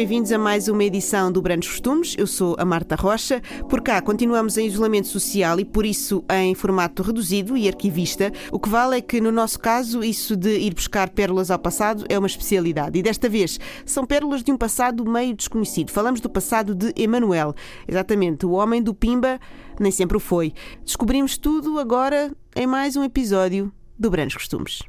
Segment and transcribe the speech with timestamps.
[0.00, 2.14] Bem-vindos a mais uma edição do Brandos Costumes.
[2.16, 3.42] Eu sou a Marta Rocha.
[3.68, 8.32] Por cá continuamos em isolamento social e por isso em formato reduzido e arquivista.
[8.50, 12.06] O que vale é que no nosso caso isso de ir buscar pérolas ao passado
[12.08, 15.90] é uma especialidade e desta vez são pérolas de um passado meio desconhecido.
[15.90, 17.54] Falamos do passado de Emanuel,
[17.86, 19.38] exatamente, o homem do Pimba
[19.78, 20.54] nem sempre o foi.
[20.82, 24.80] Descobrimos tudo agora em mais um episódio do Brandos Costumes.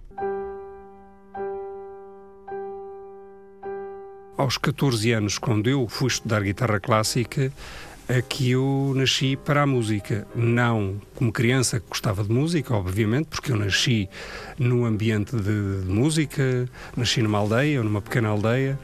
[4.41, 7.51] Aos 14 anos, quando eu fui estudar guitarra clássica,
[8.07, 10.27] é que eu nasci para a música.
[10.35, 14.09] Não como criança que gostava de música, obviamente, porque eu nasci
[14.57, 18.79] num ambiente de, de música, nasci numa aldeia, numa pequena aldeia,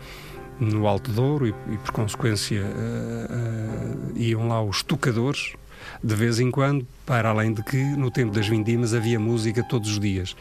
[0.59, 5.53] no Alto Douro, e, e por consequência uh, uh, iam lá os tocadores,
[6.03, 9.89] de vez em quando, para além de que no tempo das vindimas havia música todos
[9.89, 10.35] os dias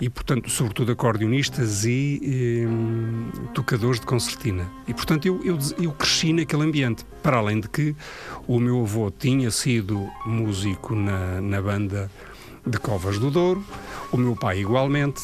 [0.00, 4.66] e, portanto, sobretudo acordeonistas e, e tocadores de concertina.
[4.88, 7.04] E, portanto, eu, eu, eu, cresci naquele ambiente.
[7.22, 7.94] Para além de que
[8.48, 12.10] o meu avô tinha sido músico na, na banda
[12.66, 13.62] de Covas do Douro,
[14.10, 15.22] o meu pai igualmente,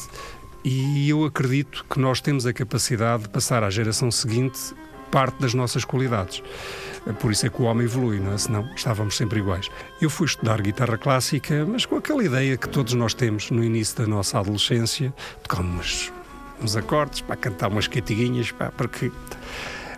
[0.63, 4.75] e eu acredito que nós temos a capacidade de passar à geração seguinte
[5.09, 6.43] parte das nossas qualidades.
[7.13, 8.37] Por isso é que o homem evolui, não é?
[8.37, 9.69] Senão estávamos sempre iguais.
[10.01, 13.97] Eu fui estudar guitarra clássica, mas com aquela ideia que todos nós temos no início
[13.97, 16.11] da nossa adolescência, tocamos
[16.61, 19.11] uns acordes, para cantar umas catiguinhas, pá, porque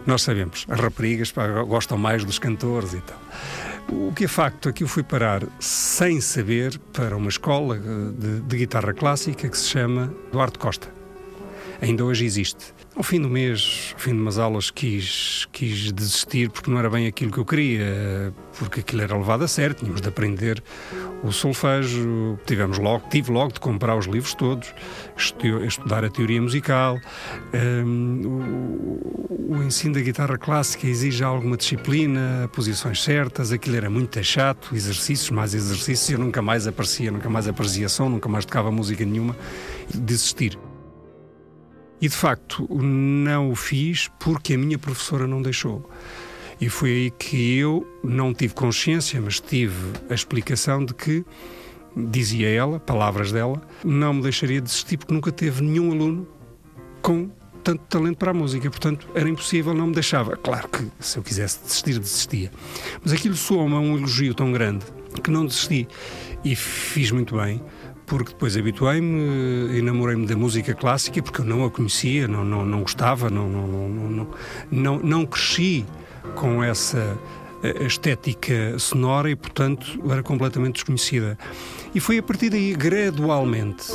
[0.05, 3.19] nós sabemos, as raparigas pá, gostam mais dos cantores e tal.
[3.91, 8.41] O que é facto é que eu fui parar sem saber para uma escola de,
[8.41, 10.98] de guitarra clássica que se chama Duarte Costa.
[11.81, 12.73] Ainda hoje existe.
[12.95, 16.89] Ao fim do mês, ao fim de umas aulas, quis, quis desistir porque não era
[16.89, 20.61] bem aquilo que eu queria, porque aquilo era levado a sério, tínhamos de aprender
[21.23, 24.73] o solfejo, tivemos logo, tive logo de comprar os livros todos,
[25.65, 26.99] estudar a teoria musical.
[27.53, 34.21] Um, o, o, ensino da guitarra clássica exige alguma disciplina, posições certas, aquilo era muito
[34.21, 38.69] chato, exercícios, mais exercícios, eu nunca mais aparecia, nunca mais aparecia som, nunca mais tocava
[38.69, 39.37] música nenhuma,
[39.93, 40.57] desistir.
[42.01, 45.89] E de facto não o fiz porque a minha professora não deixou.
[46.61, 49.75] E foi aí que eu não tive consciência, mas tive
[50.09, 51.23] a explicação de que,
[51.95, 56.27] dizia ela, palavras dela, não me deixaria desistir porque nunca teve nenhum aluno
[57.01, 57.29] com
[57.63, 60.35] tanto talento para a música, portanto era impossível, não me deixava.
[60.35, 62.51] Claro que se eu quisesse desistir, desistia.
[63.03, 64.85] Mas aquilo soou-me um elogio tão grande
[65.23, 65.87] que não desisti.
[66.43, 67.61] E fiz muito bem,
[68.09, 72.81] porque depois habituei-me, enamorei-me da música clássica, porque eu não a conhecia, não, não, não
[72.81, 74.27] gostava, não, não, não,
[74.71, 75.85] não, não cresci
[76.35, 77.17] com essa
[77.61, 81.37] eh, estética sonora e, portanto, era completamente desconhecida.
[81.93, 83.85] E foi a partir daí, gradualmente,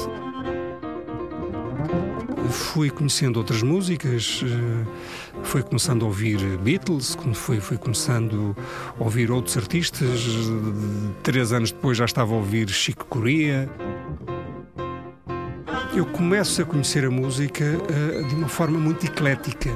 [2.54, 4.86] fui conhecendo outras músicas, eh,
[5.42, 8.56] fui começando a ouvir Beatles, fui, fui começando
[8.98, 10.26] a ouvir outros artistas.
[11.22, 13.68] Três anos depois já estava a ouvir Chico Corea.
[15.94, 19.70] Eu começo a conhecer a música uh, de uma forma muito eclética.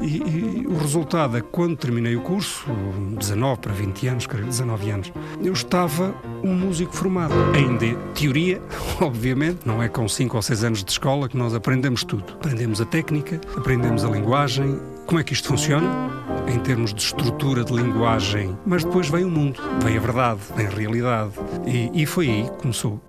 [0.00, 2.66] E, e, o resultado é que quando terminei o curso,
[3.18, 5.12] 19 para 20 anos, 19 anos,
[5.42, 7.34] eu estava um músico formado.
[7.54, 8.62] Ainda teoria,
[9.00, 12.32] obviamente, não é com 5 ou 6 anos de escola que nós aprendemos tudo.
[12.32, 15.86] Aprendemos a técnica, aprendemos a linguagem, como é que isto funciona,
[16.48, 20.66] em termos de estrutura de linguagem, mas depois vem o mundo, vem a verdade, vem
[20.66, 21.32] a realidade.
[21.66, 23.00] E, e foi aí que começou.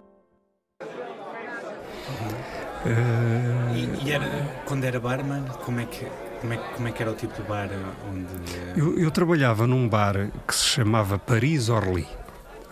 [2.84, 3.76] Uh...
[3.76, 4.28] E, e, era,
[4.66, 6.06] quando era barman, como é que
[6.42, 7.70] como é, como é que era o tipo de bar
[8.10, 8.80] onde.
[8.80, 12.08] Eu, eu trabalhava num bar que se chamava Paris Orly.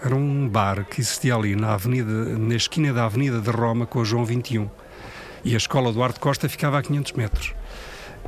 [0.04, 4.02] Era um bar que existia ali na, avenida, na esquina da Avenida de Roma com
[4.02, 4.70] a João 21.
[5.44, 7.54] E a escola do Arte Costa ficava a 500 metros.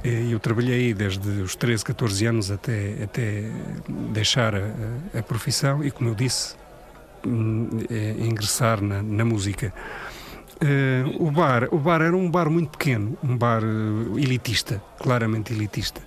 [0.04, 3.44] Eu trabalhei desde os 13, 14 anos até, até
[3.88, 4.72] deixar a,
[5.18, 6.56] a profissão e, como eu disse,
[7.26, 9.74] hum, é, ingressar na, na música.
[10.62, 15.52] Uh, o, bar, o bar era um bar muito pequeno, um bar uh, elitista, claramente
[15.52, 16.00] elitista.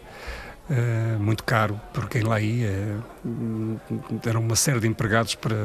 [0.70, 2.98] Uh, muito caro por quem lá ia.
[4.24, 5.56] Era uma série de empregados para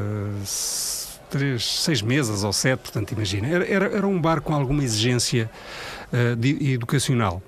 [1.30, 3.48] três, seis mesas ou sete, portanto, imagina.
[3.48, 5.50] Era, era, era um bar com alguma exigência
[6.40, 7.44] de, educacional.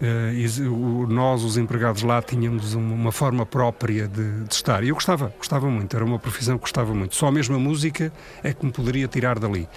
[0.00, 4.84] Uh, nós, os empregados lá, tínhamos uma, forma própria de, de, estar.
[4.84, 7.16] E eu gostava, gostava muito, era uma profissão que gostava muito.
[7.16, 8.12] Só mesmo a música
[8.42, 9.68] é que me poderia tirar dali.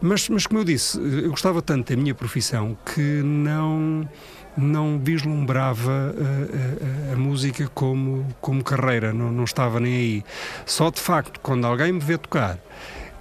[0.00, 4.08] Mas, mas como eu disse, eu gostava tanto da minha profissão que não
[4.56, 10.24] não vislumbrava a, a, a, música como, como carreira, não, não estava nem aí.
[10.64, 12.58] Só de facto, quando alguém me vê tocar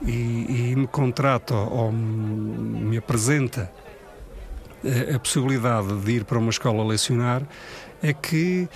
[0.02, 3.70] e, e me contrata ou me apresenta
[5.14, 7.44] a possibilidade de ir para uma escola lecionar
[8.04, 8.68] é que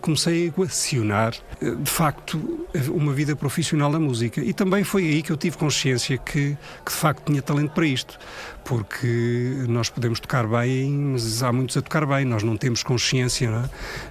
[0.00, 4.40] comecei a equacionar, de facto, uma vida profissional da música.
[4.40, 7.86] E também foi aí que eu tive consciência que, que de facto tinha talento para
[7.86, 8.18] isto.
[8.64, 13.50] Porque nós podemos tocar bem, mas há muitos a tocar bem, nós não temos consciência,
[13.50, 13.64] não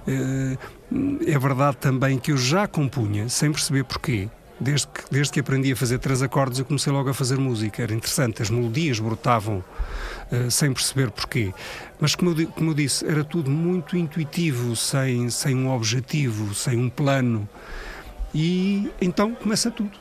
[0.06, 0.58] é?
[1.26, 4.28] É verdade também que eu já compunha, sem perceber porquê,
[4.60, 7.82] desde que, desde que aprendi a fazer três acordes, eu comecei logo a fazer música.
[7.82, 9.64] Era interessante, as melodias brotavam
[10.50, 11.52] sem perceber porquê.
[11.98, 16.78] Mas, como eu, como eu, disse, era tudo muito intuitivo, sem, sem um objetivo, sem
[16.78, 17.48] um plano.
[18.34, 19.98] E então começa tudo.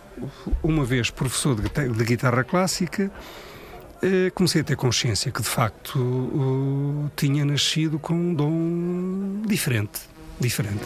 [0.61, 3.09] Uma vez professor de, de guitarra clássica,
[4.03, 10.01] uh, comecei a ter consciência que, de facto, uh, tinha nascido com um dom diferente.
[10.39, 10.85] Diferente.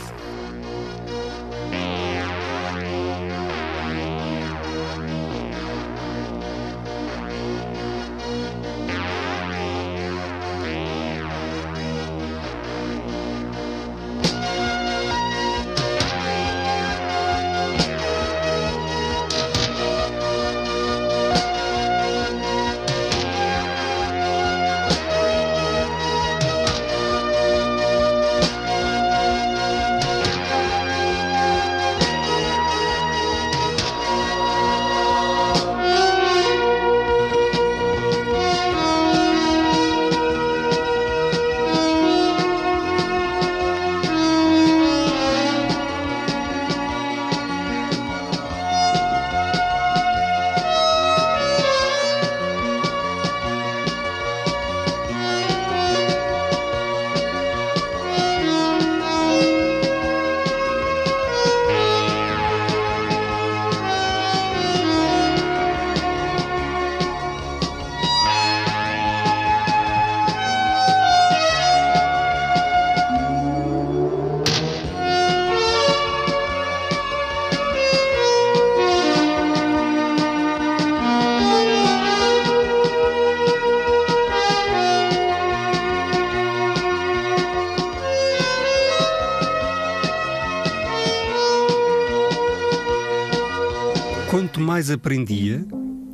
[94.59, 95.63] Mais aprendia,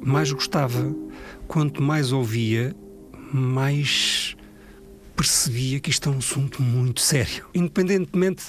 [0.04, 0.94] mais gostava.
[1.48, 2.75] Quanto mais ouvia,
[3.31, 4.36] mais
[5.16, 7.45] percebia que isto é um assunto muito sério.
[7.56, 8.44] Independentemente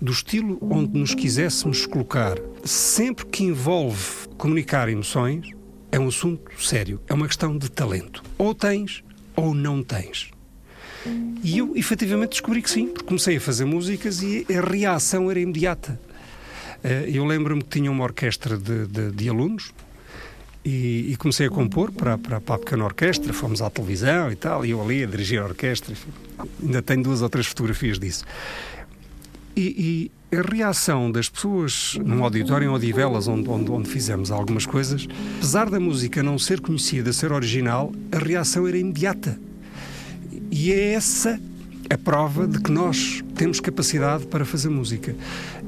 [0.00, 5.50] do estilo onde nos quiséssemos colocar, sempre que envolve comunicar emoções,
[5.90, 7.00] é um assunto sério.
[7.08, 8.22] É uma questão de talento.
[8.38, 9.02] Ou tens
[9.34, 10.30] ou não tens.
[11.42, 15.40] E eu efetivamente descobri que sim, porque comecei a fazer músicas e a reação era
[15.40, 15.98] imediata.
[16.82, 19.72] Eh, eu lembro-me que tinha uma orquestra de, de, de alunos
[20.64, 24.36] e, e, comecei a compor para, para, para a pequena orquestra, fomos à televisão e
[24.36, 25.94] tal, e eu ali a dirigir a orquestra.
[26.60, 28.24] Ainda tenho duas ou três fotografias disso.
[29.56, 34.66] E, e, a reação das pessoas num auditório em Odivelas, onde, onde, onde, fizemos algumas
[34.66, 35.06] coisas,
[35.36, 39.38] apesar da música não ser conhecida, ser original, a reação era imediata.
[40.50, 41.40] E é essa
[41.88, 45.14] a prova de que nós temos capacidade para fazer música.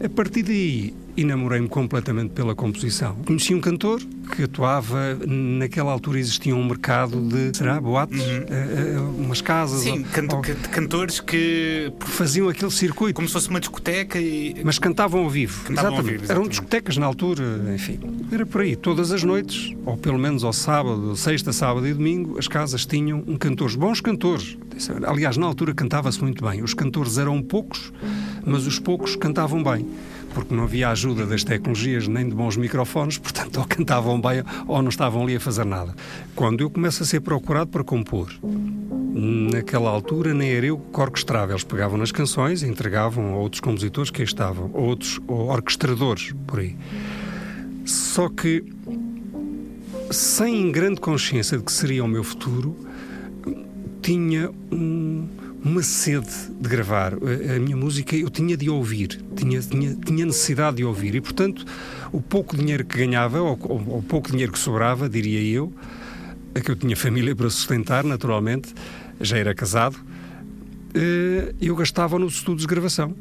[0.02, 3.16] A partir daí, enamorei-me completamente pela composição.
[3.26, 4.00] Conheci um cantor
[4.34, 8.20] que atuava, naquela altura existia um mercado de, será, boates?
[8.20, 8.38] Uhum.
[8.38, 9.80] Uh, uh, umas casas?
[9.80, 11.92] Sim, ou, ou, cantores que...
[12.00, 13.14] Faziam aquele circuito.
[13.14, 14.54] Como se fosse uma discoteca e...
[14.64, 15.64] Mas cantavam ao vivo.
[15.64, 15.98] Cantavam exatamente.
[15.98, 16.40] Ao vivo, exatamente.
[16.40, 17.44] Eram discotecas na altura,
[17.74, 17.98] enfim.
[18.30, 18.76] Era por aí.
[18.76, 23.24] Todas as noites, ou pelo menos ao sábado, sexta, sábado e domingo, as casas tinham
[23.26, 24.56] um cantores, bons cantores.
[25.04, 26.62] Aliás, na altura cantava-se muito bem.
[26.62, 27.92] Os cantores eram poucos,
[28.46, 29.84] mas os poucos cantavam bem
[30.34, 34.80] porque não havia ajuda das tecnologias nem de bons microfones, portanto, ou cantavam bem ou
[34.80, 35.94] não estavam ali a fazer nada.
[36.36, 38.32] Quando eu começo a ser procurado para compor,
[39.50, 43.60] naquela altura nem era eu que orquestrava, eles pegavam nas canções e entregavam a outros
[43.60, 46.76] compositores que aí estavam, ou outros ou orquestradores por aí.
[47.84, 48.62] Só que,
[50.10, 52.76] sem grande consciência de que seria o meu futuro,
[54.02, 55.26] tinha um
[55.64, 56.28] uma sede
[56.60, 57.14] de gravar.
[57.14, 61.20] A, a minha música eu tinha de ouvir, tinha, tinha, tinha necessidade de ouvir e,
[61.20, 61.64] portanto,
[62.12, 65.72] o pouco dinheiro que ganhava, ou, o pouco dinheiro que sobrava, diria eu,
[66.64, 68.74] que eu tinha família para sustentar, naturalmente,
[69.20, 69.96] já era casado,
[70.94, 73.14] eh, eu gastava nos estudos de gravação.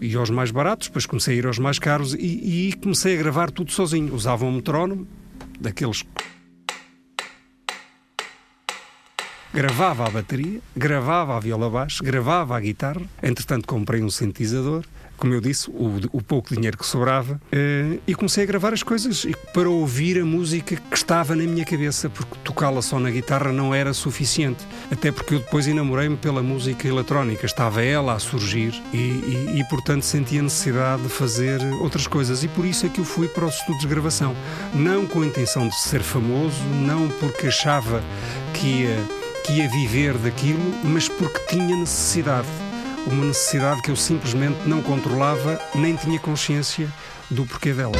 [0.00, 3.18] E aos mais baratos, depois comecei a ir aos mais caros e, e comecei a
[3.18, 4.14] gravar tudo sozinho.
[4.14, 5.06] Usava um metrónomo,
[5.58, 6.04] daqueles
[9.56, 13.00] gravava a bateria, gravava a viola baixo, gravava a guitarra.
[13.22, 14.84] Entretanto, comprei um sintetizador
[15.16, 18.82] como eu disse, o, o pouco dinheiro que sobrava, uh, e comecei a gravar as
[18.82, 23.52] coisas para ouvir a música que estava na minha cabeça, porque tocá-la só na guitarra
[23.52, 24.66] não era suficiente.
[24.90, 29.64] Até porque eu depois enamorei-me pela música eletrónica, estava ela a surgir e, e, e,
[29.68, 32.44] portanto, sentia necessidade de fazer outras coisas.
[32.44, 34.36] E por isso é que eu fui para os estudos de gravação.
[34.74, 38.02] Não com a intenção de ser famoso, não porque achava
[38.52, 42.48] que ia, que ia viver daquilo, mas porque tinha necessidade
[43.06, 46.88] uma necessidade que eu simplesmente não controlava nem tinha consciência
[47.30, 47.94] do porquê dela.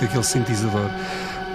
[0.00, 0.90] Muito daquele sintetizador,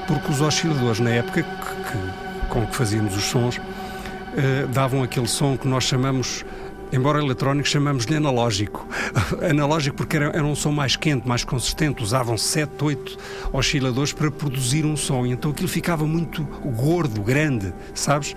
[0.07, 5.27] porque os osciladores, na época que, que, com que fazíamos os sons, uh, davam aquele
[5.27, 6.45] som que nós chamamos
[6.93, 8.87] embora eletrónico, chamamos-lhe analógico.
[9.49, 13.17] analógico porque era, era, um som mais quente, mais consistente, usavam 7, 8
[13.51, 18.35] osciladores para produzir um som, e então aquilo ficava muito gordo, grande, sabes?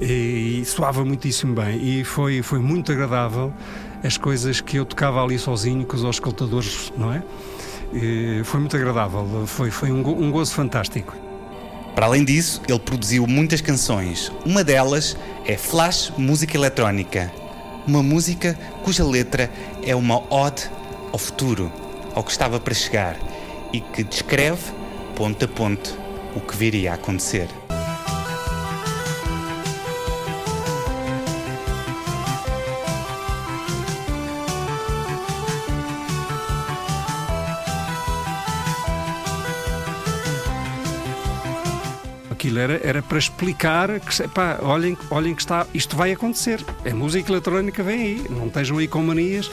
[0.00, 3.52] E, e soava muitíssimo bem, e foi, foi muito agradável
[4.04, 7.22] as coisas que eu tocava ali sozinho com os auscultadores, não é?
[7.92, 11.16] E foi muito agradável, foi, foi um, um gozo fantástico.
[11.94, 14.30] Para além disso, ele produziu muitas canções.
[14.44, 17.32] Uma delas é Flash Música Eletrónica,
[17.86, 19.50] uma música cuja letra
[19.82, 20.70] é uma ode
[21.10, 21.72] ao futuro,
[22.14, 23.16] ao que estava para chegar
[23.72, 24.62] e que descreve,
[25.16, 25.98] ponto a ponto,
[26.36, 27.48] o que viria a acontecer.
[42.58, 46.64] Aquilo era, era para explicar que epá, olhem, olhem que está, isto vai acontecer.
[46.84, 49.50] A música eletrónica vem aí, não estejam aí com manias.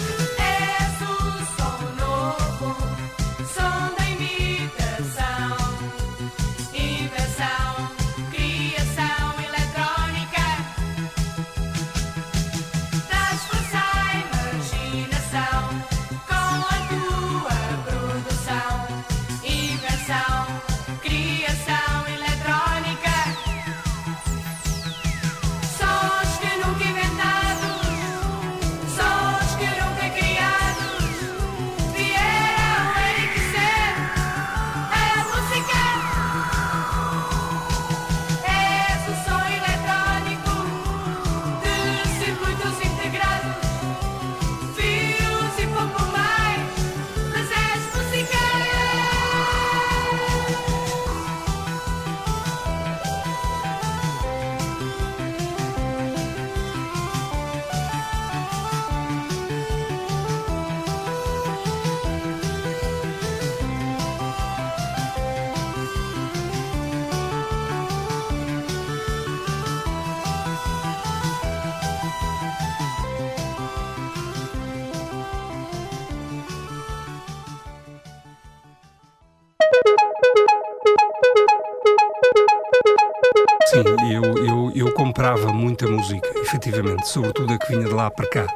[86.75, 88.47] Efetivamente, sobretudo a que vinha de lá para cá.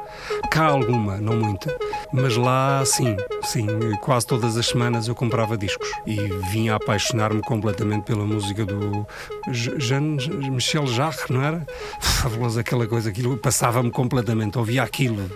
[0.50, 1.74] Cá alguma, não muita,
[2.12, 3.66] mas lá sim, sim,
[4.00, 6.16] quase todas as semanas eu comprava discos e
[6.50, 9.06] vinha a apaixonar-me completamente pela música do
[9.50, 10.16] Jean
[10.50, 11.66] Michel Jarre, não era?
[12.00, 15.30] Fabuloso aquela coisa, aquilo passava-me completamente, ouvia aquilo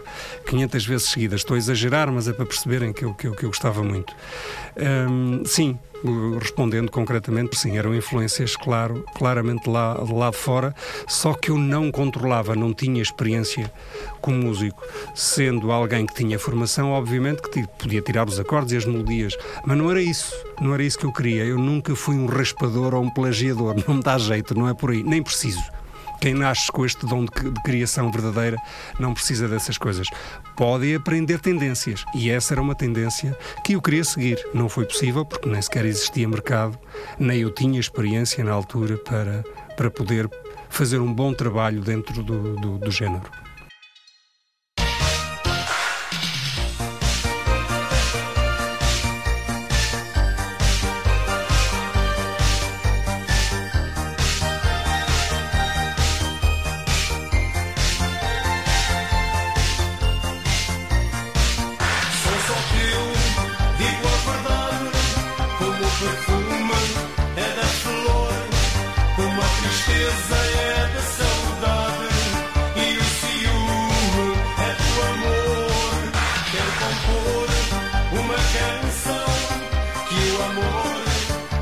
[0.47, 1.41] 500 vezes seguidas.
[1.41, 4.15] Estou a exagerar, mas é para perceberem que eu, que eu, que eu gostava muito.
[4.77, 5.79] Hum, sim,
[6.39, 10.75] respondendo concretamente, sim, eram influências, claro, claramente lá, lá de fora,
[11.07, 13.71] só que eu não controlava, não tinha experiência
[14.21, 14.83] como músico.
[15.15, 19.77] Sendo alguém que tinha formação, obviamente que podia tirar os acordes e as melodias, mas
[19.77, 21.45] não era isso, não era isso que eu queria.
[21.45, 24.91] Eu nunca fui um raspador ou um plagiador, não me dá jeito, não é por
[24.91, 25.63] aí, nem preciso.
[26.25, 28.57] Quem nasce com este dom de, de, criação verdadeira
[28.99, 30.09] não precisa dessas coisas.
[30.57, 32.03] Pode aprender tendências.
[32.15, 34.43] E essa era uma tendência que eu queria seguir.
[34.55, 36.79] Não foi possível porque nem sequer existia mercado,
[37.19, 39.45] nem eu tinha experiência na altura para,
[39.77, 40.31] para poder
[40.71, 43.44] fazer um bom trabalho dentro do, do, do género.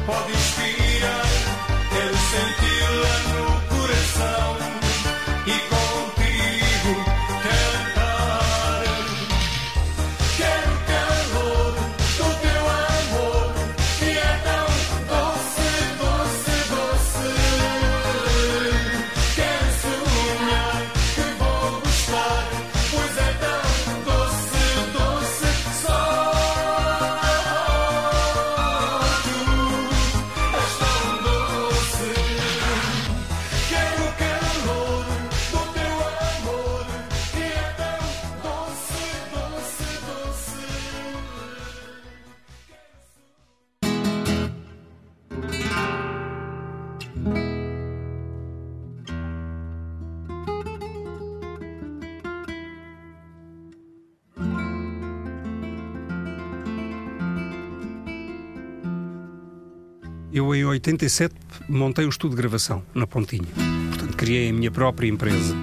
[0.09, 0.82] Eu, em
[60.85, 61.33] 87,
[61.68, 63.47] montei um estudo de gravação na Pontinha.
[63.90, 65.55] Portanto, criei a minha própria empresa.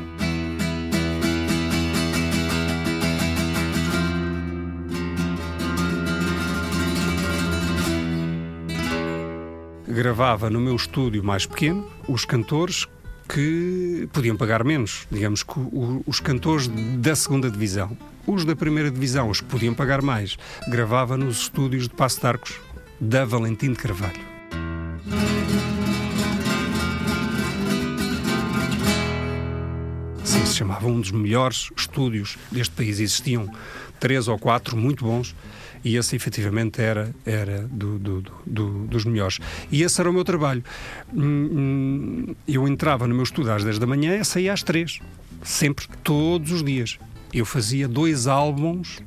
[9.85, 12.87] Gravava no meu estúdio mais pequeno os cantores
[13.27, 15.59] que podiam pagar menos, digamos que
[16.07, 17.97] os cantores da segunda divisão.
[18.25, 20.37] Os da primeira divisão, os que podiam pagar mais,
[20.69, 22.55] gravava nos estúdios de Passo de Arcos,
[23.01, 24.28] da Valentim de Carvalho.
[30.59, 32.99] Chamava um dos melhores estúdios deste país.
[32.99, 33.49] Existiam
[33.99, 35.35] três ou quatro muito bons
[35.83, 39.39] e esse efetivamente era, era do, do, do, dos melhores.
[39.71, 40.63] E esse era o meu trabalho.
[41.13, 44.99] Hum, hum, eu entrava no meu estudo às 10 da manhã e saía às 3,
[45.43, 46.99] sempre, todos os dias.
[47.33, 48.99] Eu fazia dois álbuns,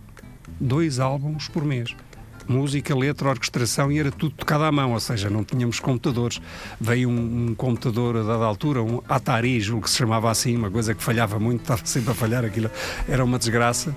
[0.58, 1.94] dois álbuns por mês
[2.46, 6.40] música, letra, orquestração e era tudo tocado à mão, ou seja, não tínhamos computadores.
[6.80, 10.70] Veio um, um computador a dada altura, um Atari, julgo que se chamava assim, uma
[10.70, 12.70] coisa que falhava muito, estava sempre a falhar, aquilo
[13.08, 13.94] era uma desgraça,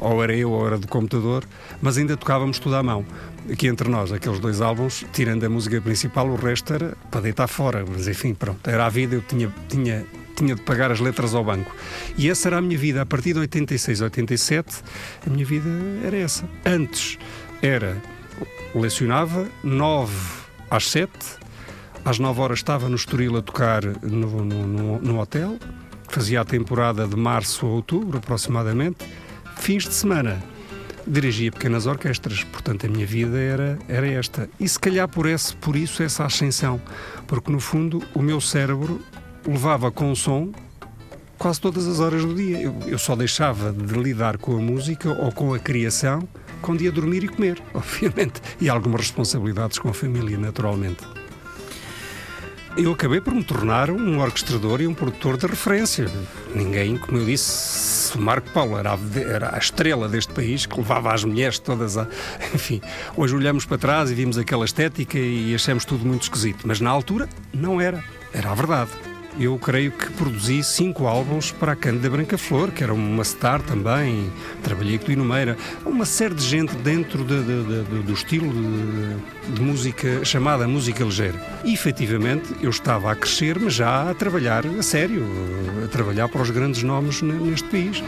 [0.00, 1.44] ou era eu ou era do computador,
[1.80, 3.04] mas ainda tocávamos tudo à mão.
[3.50, 7.48] Aqui entre nós, aqueles dois álbuns, tirando a música principal, o resto era para deitar
[7.48, 10.06] fora, mas enfim, pronto, era a vida, eu tinha, tinha
[10.40, 11.74] tinha de pagar as letras ao banco.
[12.16, 13.02] E essa era a minha vida.
[13.02, 14.82] A partir de 86, 87,
[15.26, 15.68] a minha vida
[16.02, 16.48] era essa.
[16.64, 17.18] Antes
[17.62, 17.96] era
[18.74, 20.12] lecionava 9
[20.70, 21.10] às 7,
[22.04, 25.58] às 9 horas estava no Estoril a tocar no, no, no, no hotel,
[26.08, 28.98] fazia a temporada de março a outubro aproximadamente,
[29.56, 30.42] fins de semana
[31.06, 34.48] dirigia pequenas orquestras, portanto a minha vida era, era esta.
[34.58, 36.80] E se calhar por, esse, por isso essa ascensão,
[37.26, 39.00] porque no fundo o meu cérebro
[39.46, 40.52] levava com o som
[41.38, 42.60] quase todas as horas do dia.
[42.60, 46.28] Eu, eu só deixava de lidar com a música ou com a criação
[46.60, 51.04] com dia dormir e comer, obviamente, e algumas responsabilidades com a família, naturalmente.
[52.76, 56.06] Eu acabei por me tornar um orquestrador e um produtor de referência.
[56.54, 61.12] Ninguém, como eu disse, Marco Paulo era a, era a, estrela deste país que levava
[61.12, 62.06] as mulheres todas a.
[62.54, 62.80] Enfim,
[63.16, 66.90] hoje olhamos para trás e vimos aquela estética e achamos tudo muito esquisito, mas na
[66.90, 68.04] altura não era.
[68.32, 69.09] era a verdade.
[69.38, 73.62] Eu creio que produzi cinco álbuns para a Cândida Branca Flor, que era uma star
[73.62, 74.30] também.
[74.62, 75.56] Trabalhei com Lino Meira.
[75.86, 78.52] Uma série de gente dentro de, de, de, do estilo
[79.54, 81.40] de, música chamada música ligeira.
[81.64, 85.24] E efetivamente eu estava a crescer, mas já a trabalhar a sério,
[85.84, 88.02] a trabalhar para os grandes nomes neste país.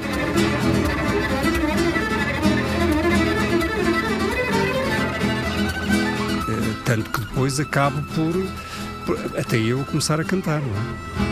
[6.49, 8.35] Eh, tanto que depois acabo por
[9.39, 10.69] até eu começar a cantar, não
[11.29, 11.32] é?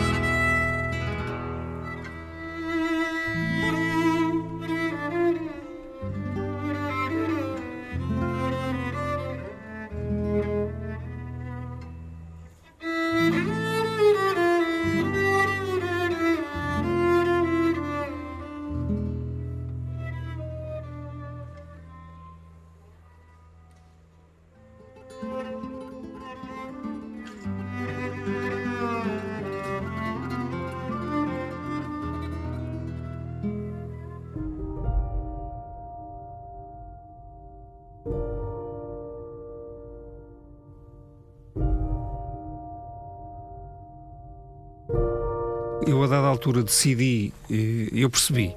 [46.41, 48.55] Altura decidi, eh, eu percebi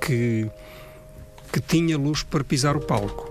[0.00, 0.50] que,
[1.52, 3.30] que tinha luz para pisar o palco.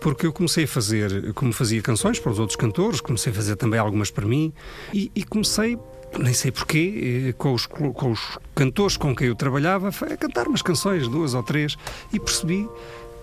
[0.00, 3.56] Porque eu comecei a fazer, como fazia canções para os outros cantores, comecei a fazer
[3.56, 4.50] também algumas para mim
[4.94, 5.78] e, e comecei
[6.18, 10.48] nem sei porquê, eh, com os, com os cantores com quem eu trabalhava, a cantar
[10.48, 11.76] umas canções, duas ou três,
[12.12, 12.66] e percebi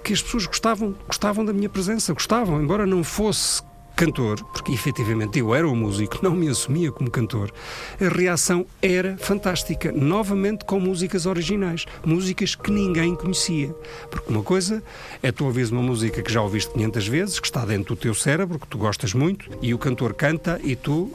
[0.04, 3.62] que as pessoas gostavam, gostavam da minha presença, gostavam, embora não fosse
[3.98, 7.52] cantor, porque efetivamente eu era um músico, não me assumia como cantor,
[8.00, 13.76] a reação era fantástica, novamente com músicas originais, músicas que ninguém conhecia.
[14.12, 14.84] Porque uma coisa
[15.24, 18.14] é tu ouvires uma música que já ouviste 500 vezes, que está dentro do teu
[18.14, 21.12] cérebro, que tu gostas muito, e o cantor canta e tu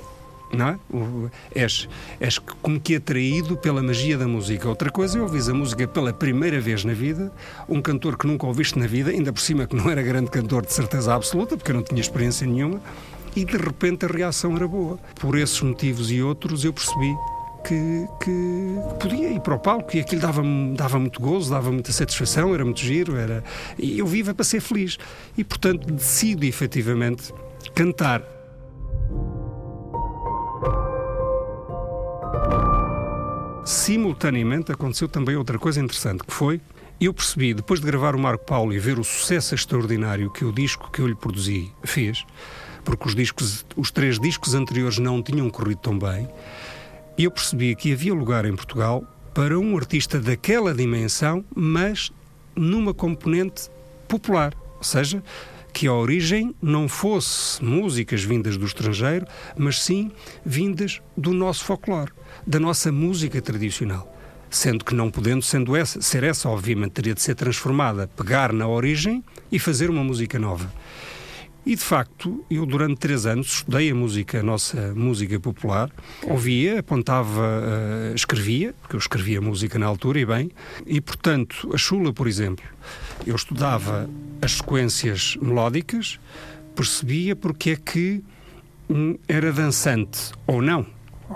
[0.53, 0.79] não é?
[1.55, 1.89] És,
[2.21, 4.69] és como que atraído pela magia da música.
[4.69, 7.33] Outra coisa é ouvir a música pela primeira vez na vida,
[7.69, 10.65] um cantor que nunca ouviste na vida, ainda por cima que não era grande cantor
[10.65, 12.81] de certeza absoluta, porque eu não tinha experiência nenhuma,
[13.35, 14.99] e de repente a reação era boa.
[15.15, 17.15] Por esses motivos e outros eu percebi
[17.65, 21.93] que, que, podia ir para o palco e aquilo dava-me dava muito gozo, dava muita
[21.93, 23.43] satisfação, era muito giro, era...
[23.79, 24.99] e eu viva para ser feliz.
[25.37, 27.33] E portanto decido efetivamente
[27.75, 28.23] cantar
[33.65, 36.61] Simultaneamente aconteceu também outra coisa interessante, que foi
[37.01, 40.53] eu percebi, depois de gravar o Marco Paulo e ver o sucesso extraordinário que o
[40.53, 42.25] disco que eu lhe produzi fez,
[42.85, 46.29] porque os discos, os três discos anteriores não tinham corrido tão bem,
[47.19, 52.13] eu percebi que havia lugar em Portugal para um artista daquela dimensão, mas
[52.55, 53.69] numa componente
[54.07, 55.23] popular, ou seja,
[55.73, 60.11] que a origem não fosse músicas vindas do estrangeiro, mas sim
[60.45, 62.13] vindas do nosso folclore
[62.47, 64.09] da nossa música tradicional.
[64.51, 68.69] Sendo que não podendo sendo essa, ser essa, obviamente, teria de ser transformada, pegar na
[68.69, 70.71] origem e fazer uma música nova.
[71.65, 75.91] E de facto, eu durante três anos estudei a música, a nossa música popular,
[76.25, 80.51] ouvia, apontava, uh, escrevia, porque eu escrevia música na altura e bem,
[80.85, 82.65] e portanto, a chula, por exemplo,
[83.25, 86.19] eu estudava as sequências melódicas,
[86.75, 88.25] percebia porque é que
[89.29, 90.85] era dançante ou não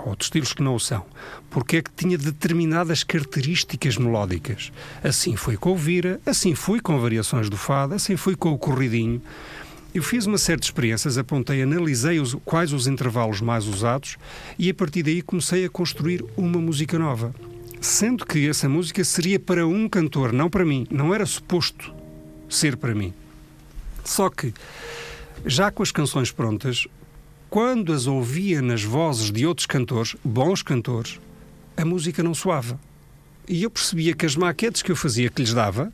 [0.05, 1.05] ou de estilos que não o são,
[1.49, 4.71] porque é que tinha determinadas características melódicas.
[5.03, 8.57] Assim foi com o vira, assim foi com variações do fado, assim foi com o
[8.57, 9.21] corridinho.
[9.97, 14.15] Eu fiz uma série de experiências, apontei, analisei os, quais os intervalos mais usados
[14.55, 17.33] e a partir daí comecei a construir uma música nova.
[17.81, 20.85] Sendo que essa música seria para um cantor, não para mim.
[20.91, 21.91] Não era suposto
[22.47, 23.11] ser para mim.
[24.03, 24.53] Só que,
[25.43, 26.85] já com as canções prontas,
[27.49, 31.19] quando as ouvia nas vozes de outros cantores, bons cantores,
[31.75, 32.79] a música não soava.
[33.47, 35.91] E eu percebia que as maquetes que eu fazia, que lhes dava,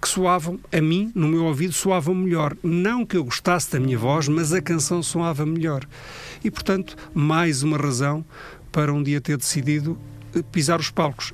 [0.00, 2.56] que soavam, a mim, no meu ouvido, soavam melhor.
[2.62, 5.86] Não que eu gostasse da minha voz, mas a canção soava melhor.
[6.42, 8.24] E, portanto, mais uma razão
[8.72, 9.98] para um dia ter decidido
[10.50, 11.32] pisar os palcos.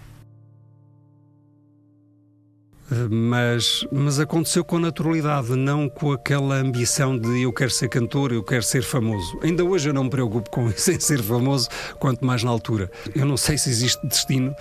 [3.10, 8.44] Mas, mas aconteceu com naturalidade, não com aquela ambição de eu quero ser cantor, eu
[8.44, 9.38] quero ser famoso.
[9.42, 11.68] Ainda hoje eu não me preocupo com isso em ser famoso,
[11.98, 12.90] quanto mais na altura.
[13.14, 14.54] Eu não sei se existe destino,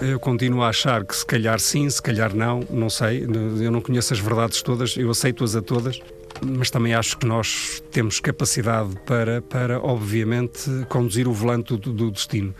[0.00, 3.26] eu continuo a achar que se calhar sim, se calhar não, não sei.
[3.60, 6.00] Eu não conheço as verdades todas, eu aceito-as a todas,
[6.44, 12.10] mas também acho que nós temos capacidade para, para obviamente, conduzir o volante do, do
[12.10, 12.54] destino.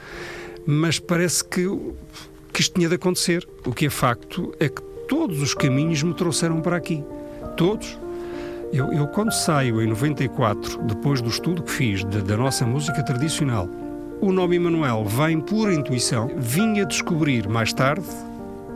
[0.67, 1.65] Mas parece que,
[2.53, 3.47] que isto tinha de acontecer.
[3.65, 7.05] O que é facto é que todos os caminhos me trouxeram para aqui.
[7.57, 7.99] Todos.
[8.73, 13.03] Eu, eu quando saio em 94, depois do estudo que fiz de, da nossa música
[13.03, 13.69] tradicional,
[14.21, 16.31] O nome Emanuel vem por intuição.
[16.39, 18.07] Vinha descobrir mais tarde,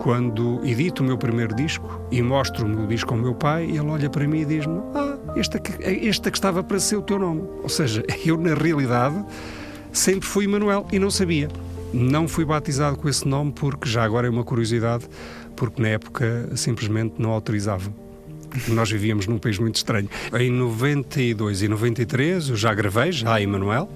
[0.01, 4.09] quando edito o meu primeiro disco e mostro-me o disco ao meu pai, ele olha
[4.09, 7.03] para mim e diz-me: Ah, este é que, este é que estava para ser o
[7.03, 7.43] teu nome.
[7.62, 9.23] Ou seja, eu, na realidade,
[9.93, 11.49] sempre fui Emanuel e não sabia.
[11.93, 15.07] Não fui batizado com esse nome porque, já agora é uma curiosidade,
[15.61, 17.94] porque na época simplesmente não autorizavam.
[18.68, 20.09] Nós vivíamos num país muito estranho.
[20.33, 23.87] Em 92 e 93 eu já gravei, já a Emanuel,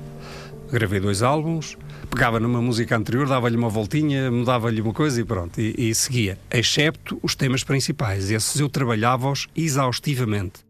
[0.70, 1.79] gravei dois álbuns,
[2.11, 6.38] pegava numa música anterior, dava-lhe uma voltinha, mudava-lhe uma coisa e pronto, e, e seguia,
[6.50, 8.31] excepto os temas principais.
[8.31, 10.62] Esses eu trabalhava-os exaustivamente.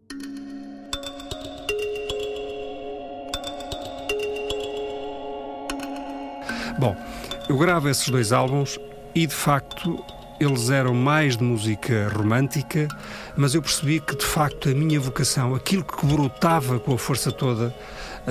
[6.79, 6.95] Bom,
[7.49, 8.79] eu gravo esses dois álbuns
[9.13, 10.01] e de facto
[10.39, 12.87] eles eram mais de música romântica,
[13.35, 17.31] mas eu percebi que de facto a minha vocação, aquilo que brotava com a força
[17.31, 17.73] toda,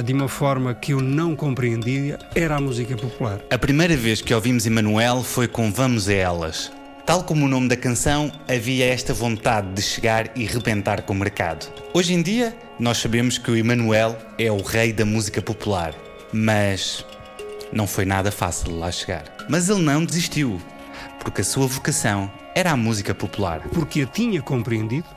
[0.03, 3.41] de uma forma que eu não compreendia, era a música popular.
[3.51, 6.73] A primeira vez que ouvimos Emanuel foi com Vamos a Elas.
[7.07, 11.17] Tal como o nome da canção, havia esta vontade de chegar e rebentar com o
[11.17, 11.67] mercado.
[11.93, 15.95] Hoje em dia, nós sabemos que o Emanuel é o rei da música popular,
[16.33, 17.05] mas
[17.73, 19.25] não foi nada fácil lá chegar.
[19.49, 20.61] Mas ele não desistiu
[21.25, 23.63] porque a sua vocação era a música popular.
[23.73, 25.09] Porque a tinha compreendido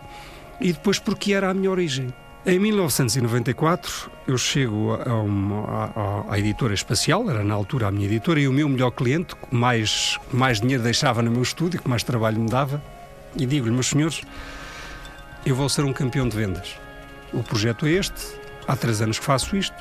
[0.59, 2.13] e depois porque era a minha origem.
[2.45, 8.47] Em 1994, eu chego a à editora espacial, era na altura a minha editora, e
[8.47, 12.39] o meu melhor cliente, que mais, mais dinheiro deixava no meu estúdio, que mais trabalho
[12.39, 12.81] me dava,
[13.35, 14.21] e digo-lhe, meus senhores,
[15.45, 16.77] eu vou ser um campeão de vendas.
[17.33, 18.25] O projeto é este,
[18.65, 19.75] há três anos que faço isto,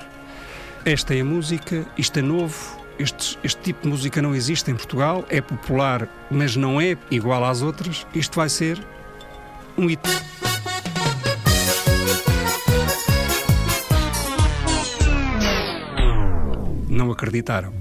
[0.84, 4.74] esta é a música, isto é novo, este, este tipo de música não existe em
[4.74, 8.06] Portugal, é popular, mas não é igual às outras.
[8.14, 8.78] Isto vai ser
[9.76, 10.08] um hito.
[16.88, 17.72] Não acreditaram.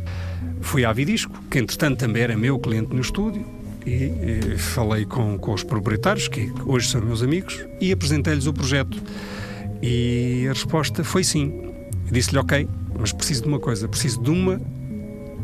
[0.61, 3.45] Fui à Vidisco, que entretanto também era meu cliente no estúdio,
[3.85, 8.53] e, e falei com, com os proprietários, que hoje são meus amigos, e apresentei-lhes o
[8.53, 9.01] projeto.
[9.81, 11.71] E a resposta foi sim.
[12.11, 12.67] Disse-lhe, ok,
[12.99, 14.59] mas preciso de uma coisa, preciso de uma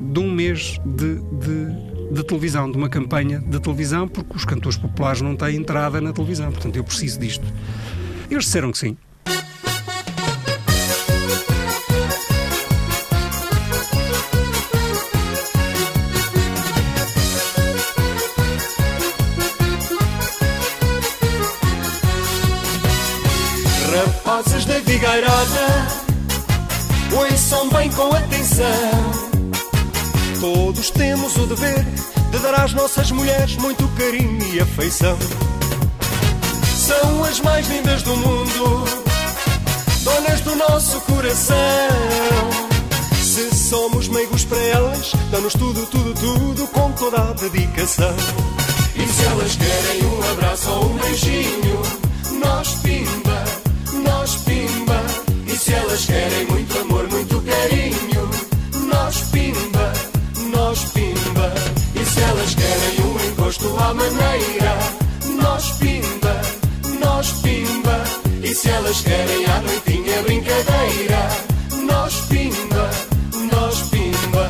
[0.02, 4.78] de um mês de, de, de, televisão, de uma campanha de televisão, porque os cantores
[4.78, 6.52] populares não têm entrada na televisão.
[6.52, 7.46] Portanto, eu preciso disto.
[8.30, 8.98] Eles disseram que sim.
[23.94, 25.68] Rapazes da Vigairada,
[27.14, 29.31] ouçam bem com atenção
[30.42, 31.86] Todos temos o dever
[32.32, 35.16] de dar às nossas mulheres muito carinho e afeição.
[36.76, 38.84] São as mais lindas do mundo,
[40.04, 41.56] donas do nosso coração.
[43.22, 48.16] Se somos meigos para elas, dão-nos tudo, tudo, tudo com toda a dedicação.
[48.96, 51.82] E se elas querem um abraço ou um beijinho,
[52.40, 53.44] nós pimba,
[54.04, 55.06] nós pimba.
[55.46, 57.01] E se elas querem muito amor,
[63.62, 64.78] encosto à maneira,
[65.42, 66.42] nós pimba,
[67.00, 68.04] nós pimba.
[68.44, 71.28] E se elas querem à noitinha brincadeira,
[71.86, 72.90] nós pimba,
[73.52, 74.50] nós pimba.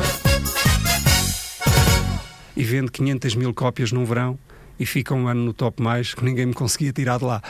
[2.56, 4.38] E vende 500 mil cópias num verão
[4.78, 7.42] e fica um ano no top mais que ninguém me conseguia tirar de lá.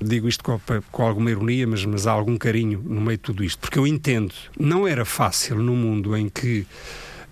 [0.00, 0.58] Digo isto com,
[0.90, 3.86] com, alguma ironia, mas, mas há algum carinho no meio de tudo isto, porque eu
[3.86, 6.66] entendo, não era fácil no mundo em que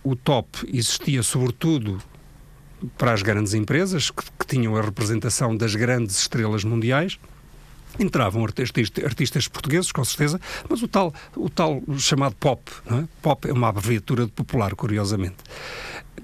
[0.05, 2.01] o top existia sobretudo
[2.97, 7.19] para as grandes empresas que, que tinham a representação das grandes estrelas mundiais.
[7.99, 13.05] Entravam artistas, artistas, portugueses, com certeza, mas o tal, o tal chamado pop, é?
[13.21, 15.37] pop é uma abreviatura de popular, curiosamente.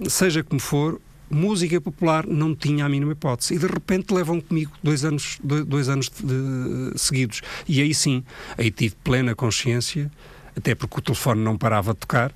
[0.08, 3.54] Seja como for, música popular não tinha a mínima hipótese.
[3.54, 7.42] E de repente levam comigo dois anos, dois, dois anos de, de, seguidos.
[7.68, 8.24] E aí sim,
[8.56, 10.10] aí tive plena consciência,
[10.56, 12.32] até porque o telefone não parava de tocar,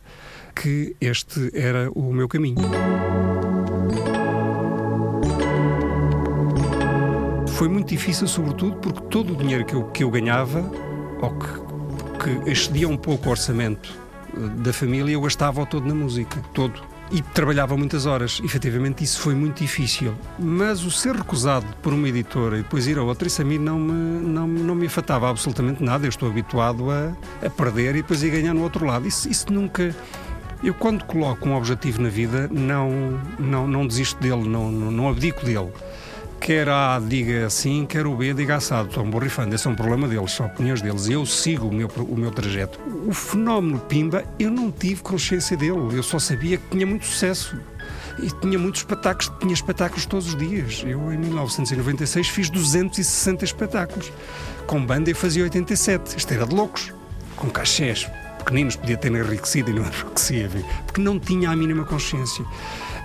[0.55, 2.57] que este era o meu caminho.
[7.59, 10.61] Foi muito difícil, sobretudo, porque todo o dinheiro que eu, que eu ganhava,
[11.21, 13.93] ou que, que excedia um pouco o orçamento
[14.33, 16.81] eh, da família, eu gastava todo na música, todo.
[17.11, 18.41] E trabalhava muitas horas.
[18.45, 20.15] Efetivamente, isso foi muito difícil.
[20.39, 23.59] Mas o ser recusado por uma editora e depois ir a outra, isso a mim
[23.59, 26.07] não me, não, não me afetava absolutamente nada.
[26.07, 27.13] Eu estou habituado a,
[27.45, 29.09] a perder e depois ir ganhar no outro lado.
[29.09, 29.93] Isso, isso nunca
[30.63, 32.91] eu, quando coloco um objetivo na vida, não,
[33.39, 35.71] não, não desisto dele, não, não, abdico dele.
[36.41, 38.89] quer A diga assim, quer o B diga assado.
[38.89, 39.55] Estão borrifando.
[39.55, 41.09] Esse é um problema deles, são opiniões deles.
[41.09, 42.81] Eu sigo o meu, o meu trajeto.
[43.07, 45.79] O fenómeno Pimba, eu não tive consciência dele.
[45.93, 47.57] Eu só sabia que tinha muito sucesso
[48.21, 50.83] e tinha muitos espetáculos, tinha espetáculos todos os dias.
[50.85, 54.13] Eu, em 1996, fiz 260 espetáculos.
[54.67, 56.17] Com banda, eu fazia 87.
[56.17, 56.93] Isto era de loucos.
[57.37, 60.51] Com cachés pequeninos, podia ter enriquecido e não enriquecia,
[60.87, 62.45] porque não tinha a mínima consciência.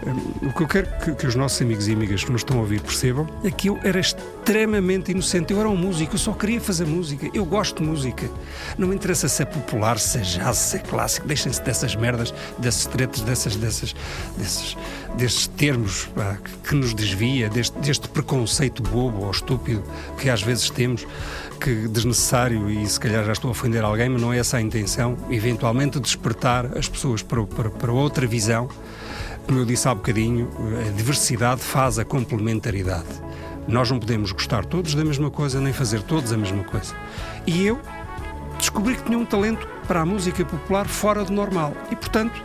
[0.06, 2.58] Hum, o que eu quero que, que, os nossos amigos e amigas que nos estão
[2.58, 5.54] a ouvir percebam é que eu era extremamente inocente.
[5.54, 7.30] Eu era um músico, eu só queria fazer música.
[7.34, 8.30] Eu gosto de música.
[8.78, 11.28] Não me interessa se é popular, se é jazz, se é clássico.
[11.28, 13.96] Deixem-se dessas merdas, desses tretos, dessas, dessas,
[14.38, 14.78] desses,
[15.16, 19.84] desses termos pá, que nos desvia, deste, deste preconceito bobo ou estúpido
[20.20, 21.08] que às vezes temos
[21.64, 24.62] que desnecessário e se calhar já estou a ofender alguém, mas não é essa a
[24.62, 28.70] intenção, eventualmente despertar as pessoas para, para, para outra visão
[29.46, 30.50] como eu disse há bocadinho,
[30.88, 33.08] a diversidade faz a complementaridade.
[33.68, 36.96] Nós não podemos gostar todos da mesma coisa, nem fazer todos a mesma coisa.
[37.46, 37.80] E eu
[38.58, 41.74] descobri que tinha um talento para a música popular fora do normal.
[41.92, 42.42] E, portanto,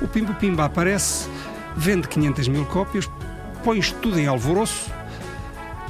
[0.00, 1.28] o Pimba Pimba aparece,
[1.76, 3.10] vende 500 mil cópias,
[3.64, 4.90] põe tudo em alvoroço.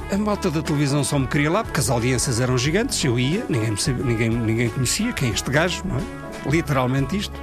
[0.09, 3.03] A malta da televisão só me queria lá porque as audiências eram gigantes.
[3.03, 6.49] Eu ia, ninguém, sabia, ninguém, ninguém conhecia quem é este gajo, não é?
[6.49, 7.37] Literalmente isto.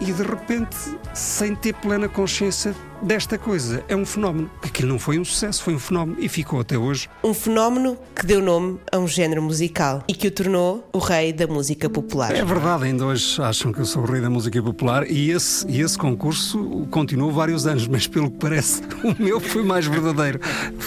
[0.00, 0.76] E de repente,
[1.14, 4.50] sem ter plena consciência desta coisa, é um fenómeno.
[4.62, 7.08] Aquilo não foi um sucesso, foi um fenómeno e ficou até hoje.
[7.24, 11.32] Um fenómeno que deu nome a um género musical e que o tornou o rei
[11.32, 12.34] da música popular.
[12.34, 15.66] É verdade, ainda hoje acham que eu sou o rei da música popular e esse,
[15.68, 20.38] e esse concurso continuou vários anos, mas pelo que parece, o meu foi mais verdadeiro.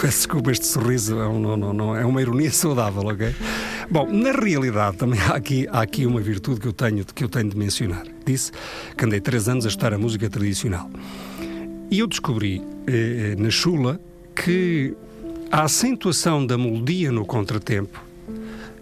[0.02, 3.36] Peço desculpa, este sorriso é, um, não, não, não, é uma ironia saudável, ok?
[3.92, 7.30] Bom, na realidade também há aqui, há aqui uma virtude que eu tenho, que eu
[7.30, 8.52] tenho de mencionar disse
[8.96, 10.90] que andei três anos a estudar a música tradicional.
[11.90, 14.00] E eu descobri eh, na chula
[14.36, 14.94] que
[15.52, 18.00] a acentuação da melodia no contratempo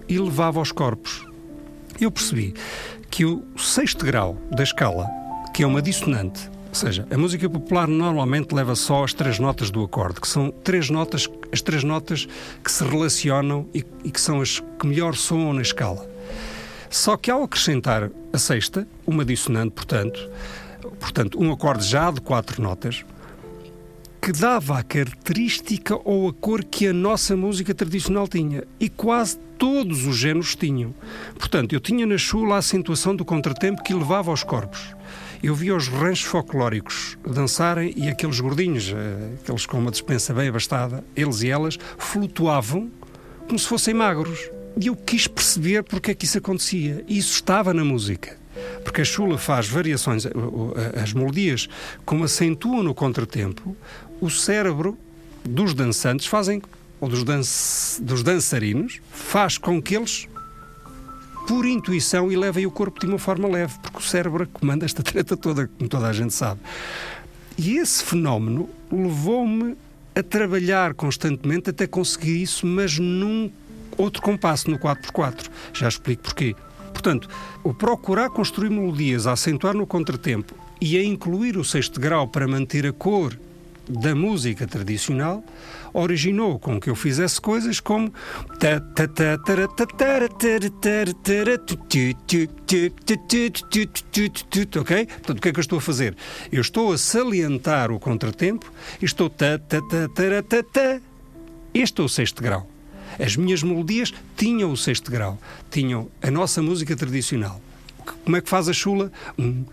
[0.10, 1.26] elevava os corpos.
[2.00, 2.54] Eu percebi
[3.10, 5.08] que o sexto grau da escala,
[5.54, 9.72] que é uma dissonante, ou seja, a música popular normalmente leva só as três notas
[9.72, 12.28] do acorde, que são três notas, as três notas
[12.64, 16.08] que se relacionam e, e que são as que melhor soam na escala.
[16.90, 20.30] Só que ao acrescentar a sexta, uma dissonante, portanto,
[21.00, 23.04] portanto, um acorde já de quatro notas,
[24.22, 28.64] que dava a característica ou a cor que a nossa música tradicional tinha.
[28.80, 30.94] E quase todos os géneros tinham.
[31.38, 34.94] Portanto, eu tinha na chula a acentuação do contratempo que levava aos corpos.
[35.42, 40.50] Eu via os ranchos folclóricos dançarem e aqueles gordinhos, eh, aqueles com uma dispensa bem
[40.50, 42.90] abastada, eles e elas, flutuavam
[43.48, 44.50] como se fossem magros.
[44.80, 47.04] E eu quis perceber porque é que isso acontecia.
[47.08, 48.38] E isso estava na música.
[48.84, 50.26] Porque a chula faz variações,
[51.02, 51.68] as melodias,
[52.06, 53.76] como acentuam no contratempo,
[54.20, 54.98] o cérebro
[55.44, 56.62] dos dançantes fazem,
[57.00, 57.42] ou dos, dan
[58.02, 60.28] dos dançarinos, faz com que eles,
[61.48, 65.38] por intuição, elevem o corpo de uma forma leve, porque o cérebro comanda esta treta
[65.38, 66.60] toda, como toda a gente sabe.
[67.58, 69.76] E esse fenómeno levou-me
[70.14, 73.54] a trabalhar constantemente até conseguir isso, mas nunca
[73.98, 75.50] outro compasso no 4x4.
[75.74, 76.56] Já explico porquê.
[76.94, 77.30] Portanto,
[77.64, 82.48] o procurar construir melodias a acentuar no contratempo e a incluir o sexto grau para
[82.48, 83.38] manter a cor
[83.88, 85.44] da música tradicional
[85.94, 88.12] originou com que eu fizesse coisas como
[94.80, 95.06] ok?
[95.06, 96.16] Portanto, o que é que eu estou a fazer?
[96.52, 98.72] Eu estou a salientar o contratempo
[99.02, 99.30] e estou
[101.74, 102.70] este é o sexto grau.
[103.20, 105.38] As minhas melodias tinham o sexto grau,
[105.72, 107.62] tinham a nossa música tradicional.
[108.24, 109.12] Como é que faz a chula?
[109.38, 109.66] Um.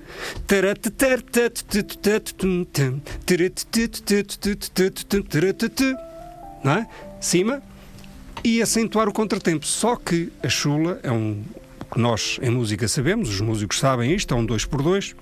[6.64, 6.88] Não é?
[7.20, 7.62] Cima
[8.42, 9.66] e acentuar o contratempo.
[9.66, 11.42] Só que a chula é um
[11.92, 15.14] que nós em música sabemos, os músicos sabem isto, é um 2 por 2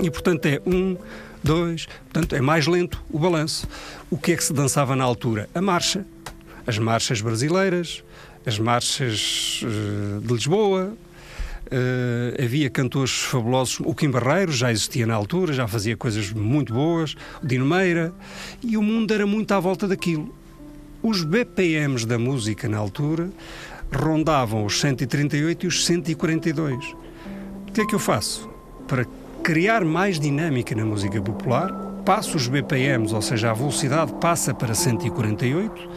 [0.00, 0.96] e portanto é um,
[1.42, 3.68] dois, portanto é mais lento o balanço.
[4.10, 5.48] O que é que se dançava na altura?
[5.54, 6.04] A marcha
[6.66, 8.02] as marchas brasileiras,
[8.46, 10.94] as marchas uh, de Lisboa.
[11.64, 13.80] Uh, havia cantores fabulosos.
[13.80, 17.16] O Kim Barreiro já existia na altura, já fazia coisas muito boas.
[17.42, 18.12] O Dino Meira.
[18.62, 20.34] E o mundo era muito à volta daquilo.
[21.06, 23.28] Os BPMs da música na altura
[23.94, 26.82] rondavam os 138 e os 142.
[27.68, 28.48] O que é que eu faço?
[28.88, 29.04] Para
[29.42, 31.70] criar mais dinâmica na música popular,
[32.06, 35.90] passo os BPMs, ou seja, a velocidade passa para 148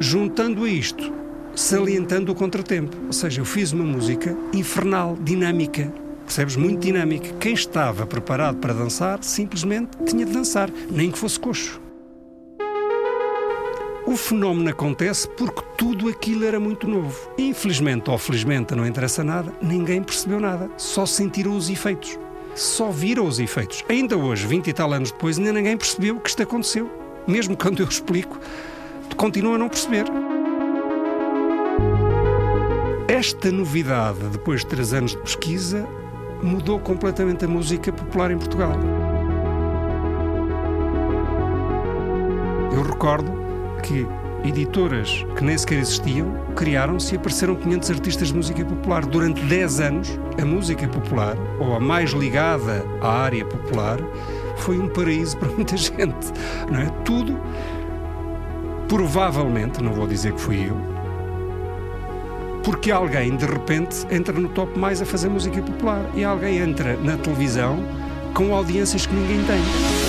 [0.00, 1.12] Juntando a isto,
[1.54, 2.96] salientando o contratempo.
[3.06, 5.92] Ou seja, eu fiz uma música infernal, dinâmica.
[6.24, 6.56] Percebes?
[6.56, 7.32] Muito dinâmica.
[7.38, 11.80] Quem estava preparado para dançar simplesmente tinha de dançar, nem que fosse coxo.
[14.10, 17.30] O fenómeno acontece porque tudo aquilo era muito novo.
[17.38, 20.68] Infelizmente ou felizmente, não interessa nada, ninguém percebeu nada.
[20.76, 22.18] Só sentiram os efeitos.
[22.56, 23.84] Só viram os efeitos.
[23.88, 26.90] Ainda hoje, 20 e tal anos depois, ainda ninguém percebeu que isto aconteceu.
[27.24, 28.36] Mesmo quando eu explico,
[29.16, 30.06] continua a não perceber.
[33.06, 35.88] Esta novidade, depois de três anos de pesquisa,
[36.42, 38.72] mudou completamente a música popular em Portugal.
[42.74, 43.39] Eu recordo
[43.80, 44.06] que
[44.44, 49.04] editoras que nem sequer existiam criaram-se e apareceram 500 artistas de música popular.
[49.04, 53.98] Durante 10 anos, a música popular, ou a mais ligada à área popular,
[54.56, 56.32] foi um paraíso para muita gente.
[56.70, 56.86] Não é?
[57.04, 57.38] Tudo,
[58.88, 60.76] provavelmente, não vou dizer que fui eu,
[62.62, 66.96] porque alguém de repente entra no top mais a fazer música popular e alguém entra
[66.96, 67.78] na televisão
[68.34, 69.99] com audiências que ninguém tem.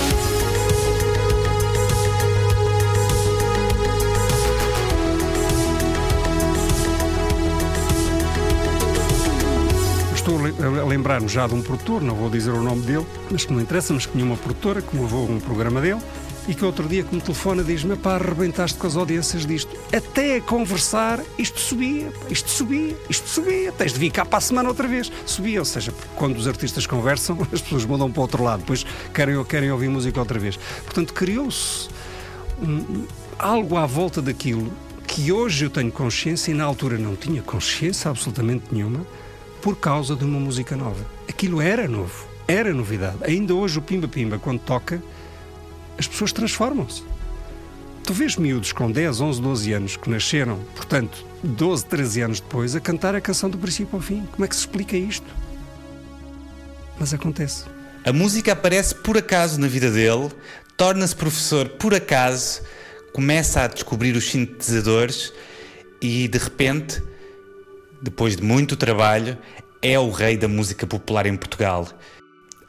[10.92, 13.94] Lembrar-me já de um produtor, não vou dizer o nome dele, mas que não interessa,
[13.94, 16.00] mas que tinha uma produtora que me levou um programa dele
[16.46, 19.74] e que outro dia que me telefona diz-me, pá, arrebentaste com as audiências disto.
[19.90, 23.72] Até a conversar, isto subia, isto subia, isto subia.
[23.72, 25.10] Tens de vir cá para a semana outra vez.
[25.24, 28.84] Subia, ou seja, quando os artistas conversam, as pessoas mudam para o outro lado, depois
[29.14, 30.58] querem, querem ouvir música outra vez.
[30.84, 31.88] Portanto, criou-se
[32.60, 33.06] um,
[33.38, 34.70] algo à volta daquilo
[35.06, 39.06] que hoje eu tenho consciência e na altura não tinha consciência absolutamente nenhuma
[39.62, 41.06] por causa de uma música nova.
[41.28, 43.18] Aquilo era novo, era novidade.
[43.22, 45.00] Ainda hoje o Pimba Pimba, quando toca,
[45.96, 47.04] as pessoas transformam-se.
[48.04, 52.74] Tu vês miúdos com 10, 11, 12 anos que nasceram, portanto, 12, 13 anos depois,
[52.74, 54.26] a cantar a canção do princípio ao fim.
[54.32, 55.26] Como é que se explica isto?
[56.98, 57.64] Mas acontece.
[58.04, 60.28] A música aparece por acaso na vida dele,
[60.76, 62.62] torna-se professor por acaso,
[63.12, 65.32] começa a descobrir os sintetizadores
[66.00, 67.00] e, de repente,
[68.02, 69.38] depois de muito trabalho,
[69.80, 71.88] é o rei da música popular em Portugal.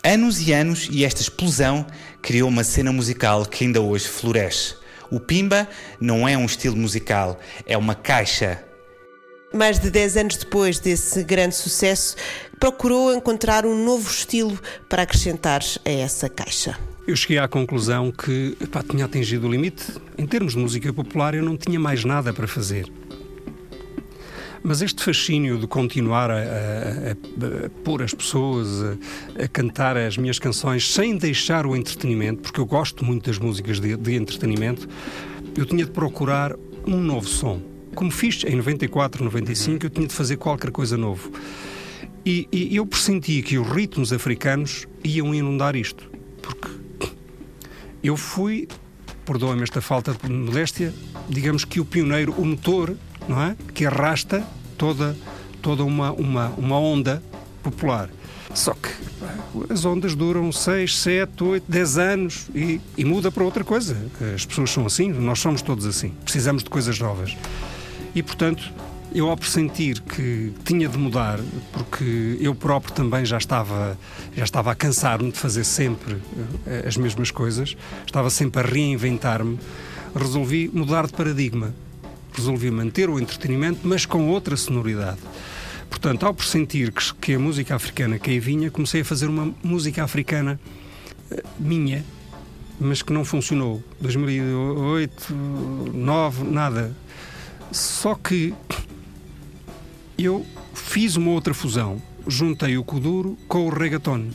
[0.03, 1.85] Anos e anos e esta explosão
[2.21, 4.75] criou uma cena musical que ainda hoje floresce.
[5.09, 5.67] O Pimba
[5.99, 8.63] não é um estilo musical, é uma caixa.
[9.53, 12.15] Mais de 10 anos depois desse grande sucesso,
[12.59, 14.59] procurou encontrar um novo estilo
[14.89, 16.77] para acrescentar a essa caixa.
[17.05, 19.83] Eu cheguei à conclusão que epá, tinha atingido o limite.
[20.17, 22.91] Em termos de música popular, eu não tinha mais nada para fazer.
[24.63, 28.69] Mas este fascínio de continuar a, a, a, a pôr as pessoas
[29.37, 33.81] a, cantar as minhas canções sem deixar o entretenimento, porque eu gosto muito das músicas
[33.81, 34.87] de, de entretenimento,
[35.57, 36.55] eu tinha de procurar
[36.87, 37.61] um novo som.
[37.93, 41.29] Como fiz em 94, 95, eu tinha de fazer qualquer coisa novo.
[42.25, 46.09] E, e eu pressenti que os ritmos africanos iam inundar isto.
[46.41, 46.69] Porque
[48.01, 48.67] eu fui,
[49.25, 50.93] perdoa-me esta falta de modéstia,
[51.27, 52.95] digamos que o pioneiro, o motor
[53.27, 53.55] não é?
[53.73, 54.43] Que arrasta
[54.77, 55.15] toda,
[55.61, 57.21] toda uma, uma, uma onda
[57.61, 58.09] popular.
[58.53, 58.89] Só que
[59.69, 63.97] as ondas duram 6, 7, 8, 10 anos e, e, muda para outra coisa.
[64.35, 66.09] As pessoas são assim, nós somos todos assim.
[66.23, 67.35] Precisamos de coisas novas.
[68.13, 68.71] E, portanto,
[69.13, 71.39] eu ao pressentir que tinha de mudar,
[71.71, 73.97] porque eu próprio também já estava,
[74.35, 76.17] já estava a cansar-me de fazer sempre
[76.67, 79.59] eh, as mesmas coisas, estava sempre a reinventar-me,
[80.15, 81.73] resolvi mudar de paradigma
[82.35, 85.19] resolvi manter o entretenimento, mas com outra sonoridade.
[85.89, 89.53] Portanto, ao pressentir que, que a música africana que aí vinha, comecei a fazer uma
[89.63, 90.59] música africana
[91.31, 92.03] uh, minha,
[92.79, 93.83] mas que não funcionou.
[94.01, 96.95] 2008, 2009, nada.
[97.71, 98.53] Só que
[100.17, 102.01] eu fiz uma outra fusão.
[102.27, 104.29] Juntei o Kuduro com o reggaeton,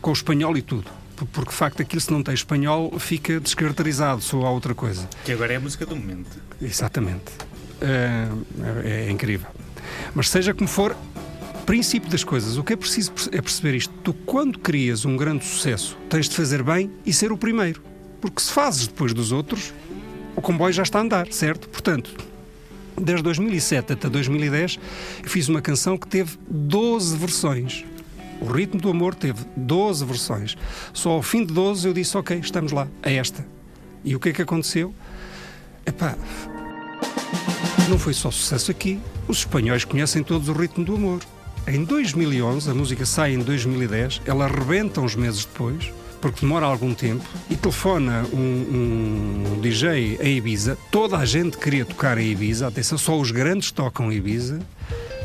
[0.00, 4.20] com o espanhol e tudo porque de facto aquilo se não tem espanhol fica descaracterizado,
[4.20, 5.08] só há outra coisa.
[5.24, 6.30] Que agora é a música do momento.
[6.60, 7.32] Exatamente.
[7.80, 8.28] É,
[8.84, 9.48] é, é incrível.
[10.14, 10.96] Mas seja como for,
[11.64, 13.92] princípio das coisas, o que é preciso é perceber isto.
[14.02, 17.82] Tu, quando crias um grande sucesso, tens de fazer bem e ser o primeiro.
[18.20, 19.72] Porque se fazes depois dos outros,
[20.36, 21.68] o comboio já está a andar, certo?
[21.68, 22.14] Portanto,
[23.00, 24.78] desde 2007 até 2010,
[25.22, 27.84] eu fiz uma canção que teve 12 versões.
[28.40, 30.56] O Ritmo do Amor teve 12 versões.
[30.92, 33.46] Só ao fim de 12 eu disse: Ok, estamos lá, é esta.
[34.04, 34.94] E o que é que aconteceu?
[35.86, 36.16] Epá,
[37.88, 39.00] não foi só sucesso aqui.
[39.28, 41.20] Os espanhóis conhecem todos o Ritmo do Amor.
[41.66, 46.92] Em 2011, a música sai em 2010, ela rebenta uns meses depois, porque demora algum
[46.92, 50.76] tempo, e telefona um, um DJ a Ibiza.
[50.90, 54.60] Toda a gente queria tocar a Ibiza, atenção, só os grandes tocam Ibiza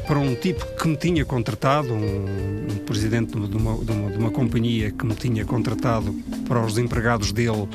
[0.09, 3.47] para um tipo que me tinha contratado, um, um presidente de uma,
[3.77, 6.11] de, uma, de uma, companhia que me tinha contratado
[6.47, 7.69] para os empregados dele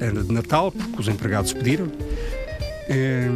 [0.00, 1.86] eh, de Natal, porque os empregados pediram.
[2.88, 3.28] É,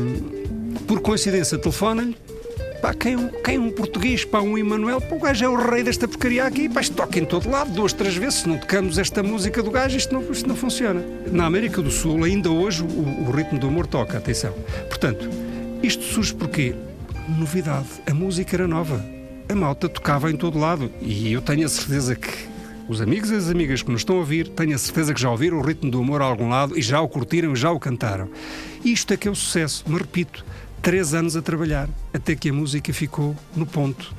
[0.87, 2.17] por coincidência, telefona-lhe.
[2.81, 6.09] Pá, quem, quem um português, pá, um Emanuel, pá, o gajo é o rei desta
[6.09, 9.23] porcaria aqui, pá, isto toca em todo lado, duas, três vezes, se não tocamos esta
[9.23, 11.05] música do gajo, isto não, isto não funciona.
[11.31, 14.55] Na América do Sul, ainda hoje, o, o ritmo do humor toca, atenção.
[14.89, 15.29] Portanto,
[15.83, 16.75] isto surge porque,
[17.29, 19.05] novidade, a música era nova,
[19.49, 22.49] a malta tocava em todo lado, e eu tenho a certeza que
[22.89, 25.31] os amigos e as amigas que nos estão a ouvir, tenho a certeza que já
[25.31, 27.79] ouviram o ritmo do humor a algum lado e já o curtiram e já o
[27.79, 28.31] cantaram.
[28.83, 30.45] Isto é que é o sucesso, mas repito,
[30.81, 34.15] três anos a trabalhar até que a música ficou no ponto.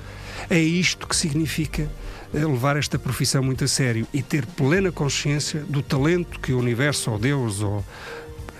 [0.49, 1.89] É isto que significa
[2.32, 6.60] eh, levar esta profissão muito a sério e ter plena consciência do talento que o
[6.60, 7.84] universo ou Deus ou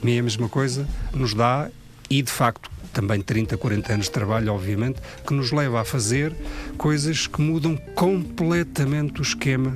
[0.02, 1.70] a mim é a mesma coisa nos dá
[2.10, 6.34] e de facto também 30, 40 anos de trabalho, obviamente, que nos leva a fazer
[6.78, 9.76] coisas que mudam completamente o esquema,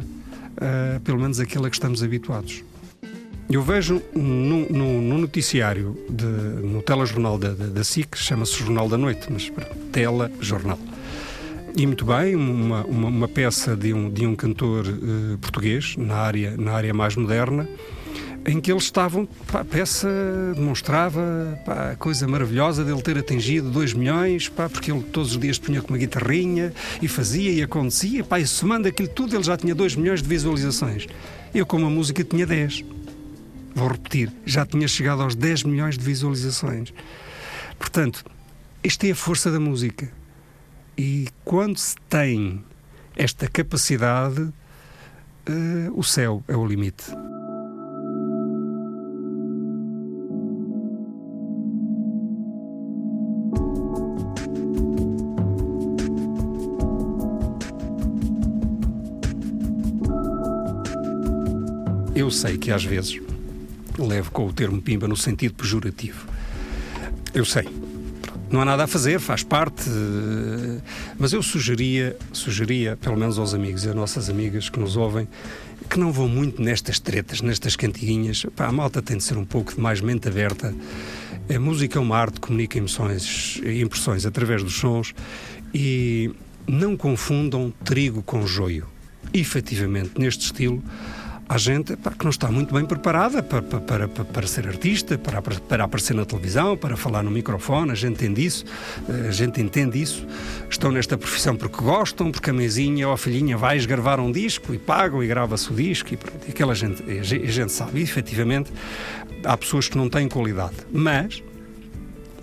[0.57, 2.64] uh, pelo menos aquele a que estamos habituados.
[3.49, 8.88] Eu vejo no, no, no noticiário, de, no telejornal da, da, da SIC, chama-se Jornal
[8.88, 9.51] da Noite, mas
[9.91, 10.80] telejornal.
[11.76, 16.16] E muito bem, uma, uma, uma, peça de um, de um cantor uh, português, na
[16.16, 17.68] área, na área mais moderna,
[18.45, 20.07] em que eles estavam, pá, a peça
[20.55, 25.39] demonstrava pá, a coisa maravilhosa dele ter atingido 2 milhões, pá, porque ele todos os
[25.39, 29.43] dias punha com uma guitarrinha e fazia e acontecia, pá, e somando aquilo tudo ele
[29.43, 31.07] já tinha 2 milhões de visualizações.
[31.53, 32.83] Eu com a música tinha 10.
[33.75, 36.93] Vou repetir, já tinha chegado aos 10 milhões de visualizações.
[37.79, 38.23] Portanto,
[38.83, 40.11] esta é a força da música.
[40.97, 42.63] E quando se tem
[43.15, 44.53] esta capacidade, uh,
[45.95, 47.05] o céu é o limite.
[62.24, 63.19] Eu sei que às vezes
[63.99, 66.26] levo com o termo pimba no sentido pejorativo.
[67.34, 67.67] Eu sei.
[68.49, 69.84] Não há nada a fazer, faz parte.
[71.19, 75.28] Mas eu sugeria, sugeria, pelo menos aos amigos e às nossas amigas que nos ouvem,
[75.89, 78.45] que não vão muito nestas tretas, nestas cantiguinhas.
[78.55, 80.74] Pá, a malta tem de ser um pouco mais mente aberta.
[81.53, 85.13] A música é uma arte, comunica emoções impressões através dos sons
[85.74, 86.32] e
[86.65, 88.88] não confundam trigo com joio.
[89.34, 90.82] Efetivamente, neste estilo,
[91.47, 95.17] Há gente pá, que não está muito bem preparada para, para, para, para ser artista,
[95.17, 98.65] para, para aparecer na televisão, para falar no microfone, a gente entende isso,
[99.09, 100.25] eh, a gente entende isso.
[100.69, 104.73] Estão nesta profissão porque gostam, porque a mesinha ou a filhinha vai gravar um disco
[104.73, 108.71] e pagam e grava-se o disco e, pronto, aquela gente, a gente sabe, e, efetivamente,
[109.43, 110.77] há pessoas que não têm qualidade.
[110.91, 111.43] Mas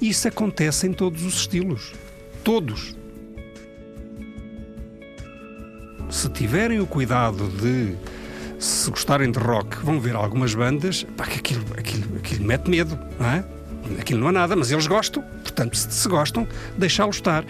[0.00, 1.92] isso acontece em todos os estilos.
[2.44, 2.94] Todos.
[6.10, 7.96] Se tiverem o cuidado de
[8.60, 12.98] se gostarem de rock, vão ver algumas bandas, pá, que aquilo, aquilo, aquilo mete medo,
[13.18, 13.44] não é?
[13.98, 16.46] Aquilo não é nada, mas eles gostam, portanto, se, se gostam,
[16.76, 17.44] deixá-los estar.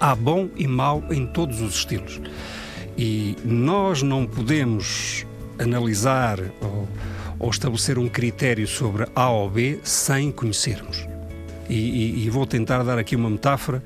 [0.00, 2.20] Há bom e mau em todos os estilos.
[2.96, 5.24] E nós não podemos
[5.58, 6.88] analisar ou,
[7.38, 11.06] ou estabelecer um critério sobre A ou B sem conhecermos.
[11.68, 13.82] E, e, e, vou tentar dar aqui uma metáfora.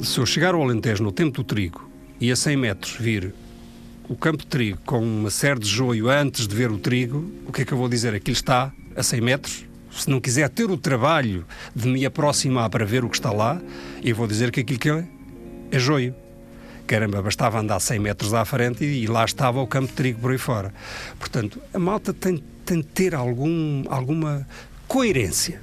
[0.00, 1.88] Se eu chegar ao Alentejo no tempo do trigo
[2.20, 3.34] e a 100 metros vir
[4.12, 7.52] o campo de trigo com uma série de joio antes de ver o trigo, o
[7.52, 8.14] que é que eu vou dizer?
[8.14, 9.64] Aquilo está a 100 metros.
[9.90, 13.58] Se não quiser ter o trabalho de me aproximar para ver o que está lá,
[14.04, 15.04] eu vou dizer que aquilo que é,
[15.70, 16.14] é joio.
[16.86, 20.20] Caramba, bastava andar 100 metros à frente e, e lá estava o campo de trigo
[20.20, 20.74] por aí fora.
[21.18, 24.46] Portanto, a malta tem, tem de ter algum, alguma
[24.86, 25.58] coerência.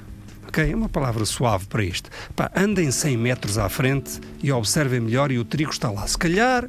[0.47, 0.71] Ok?
[0.71, 2.09] É uma palavra suave para isto.
[2.35, 6.07] Pá, andem 100 metros à frente e observem melhor e o trigo está lá.
[6.07, 6.67] Se calhar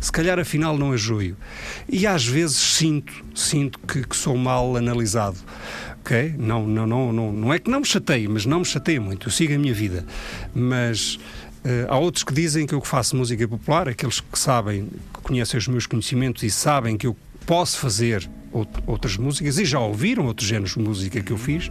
[0.00, 1.36] se calhar afinal não é joio.
[1.88, 5.36] E às vezes sinto, sinto que, que sou mal analisado.
[6.00, 6.34] Ok?
[6.38, 9.28] Não, não, não, não, não é que não me chateie, mas não me chateia muito.
[9.28, 10.04] Eu sigo a minha vida.
[10.54, 11.18] Mas
[11.62, 15.58] Uh, há outros que dizem que eu faço música popular, aqueles que sabem, que conhecem
[15.58, 18.26] os meus conhecimentos e sabem que eu posso fazer
[18.86, 21.70] outras músicas e já ouviram outros géneros de música que eu fiz,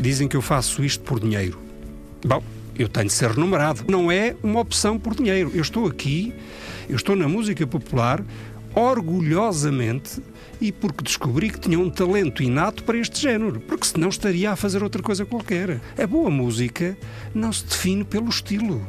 [0.00, 1.58] dizem que eu faço isto por dinheiro.
[2.26, 2.42] Bom,
[2.78, 3.84] eu tenho de ser remunerado.
[3.88, 5.50] Não é uma opção por dinheiro.
[5.54, 6.34] Eu estou aqui
[6.88, 8.22] eu estou na música popular
[8.74, 10.20] orgulhosamente
[10.60, 14.56] e porque descobri que tinha um talento inato para este género, porque senão estaria a
[14.56, 15.80] fazer outra coisa qualquer.
[15.96, 16.96] A boa música
[17.34, 18.86] não se define pelo estilo.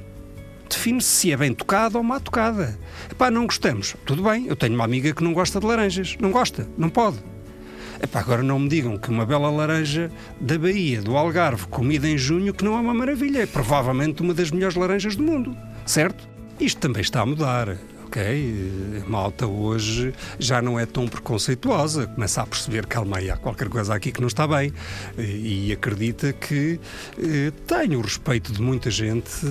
[0.70, 2.78] Define-se se é bem tocada ou má tocada.
[3.10, 3.96] Epá, não gostamos.
[4.06, 6.18] Tudo bem, eu tenho uma amiga que não gosta de laranjas.
[6.20, 7.18] Não gosta, não pode.
[8.02, 12.18] Epá, agora não me digam que uma bela laranja da Bahia, do Algarve, comida em
[12.18, 13.40] junho, que não é uma maravilha.
[13.40, 16.28] É provavelmente uma das melhores laranjas do mundo, certo?
[16.60, 17.78] Isto também está a mudar.
[18.16, 19.02] Ok?
[19.06, 23.68] A malta hoje já não é tão preconceituosa, começa a perceber que aí há qualquer
[23.68, 24.72] coisa aqui que não está bem
[25.18, 26.80] e acredita que
[27.18, 29.46] eh, tem o respeito de muita gente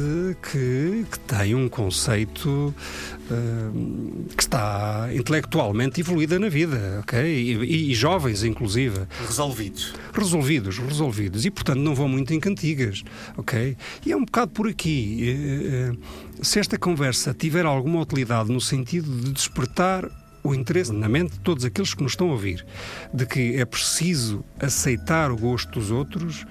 [0.51, 2.75] que, que tem um conceito
[4.37, 7.19] que está intelectualmente evoluída na vida, ok?
[7.19, 9.01] E, e, jovens, inclusive.
[9.27, 9.95] Resolvidos.
[10.13, 11.45] Resolvidos, resolvidos.
[11.45, 13.03] E, portanto, não vão muito em cantigas,
[13.37, 13.77] ok?
[14.05, 15.35] E é um bocado por aqui.
[16.43, 20.09] Se esta conversa tiver alguma utilidade no sentido de despertar
[20.43, 22.65] o interesse na mente de todos aqueles que nos estão a ouvir,
[23.13, 26.47] de que é preciso aceitar o gosto dos outros,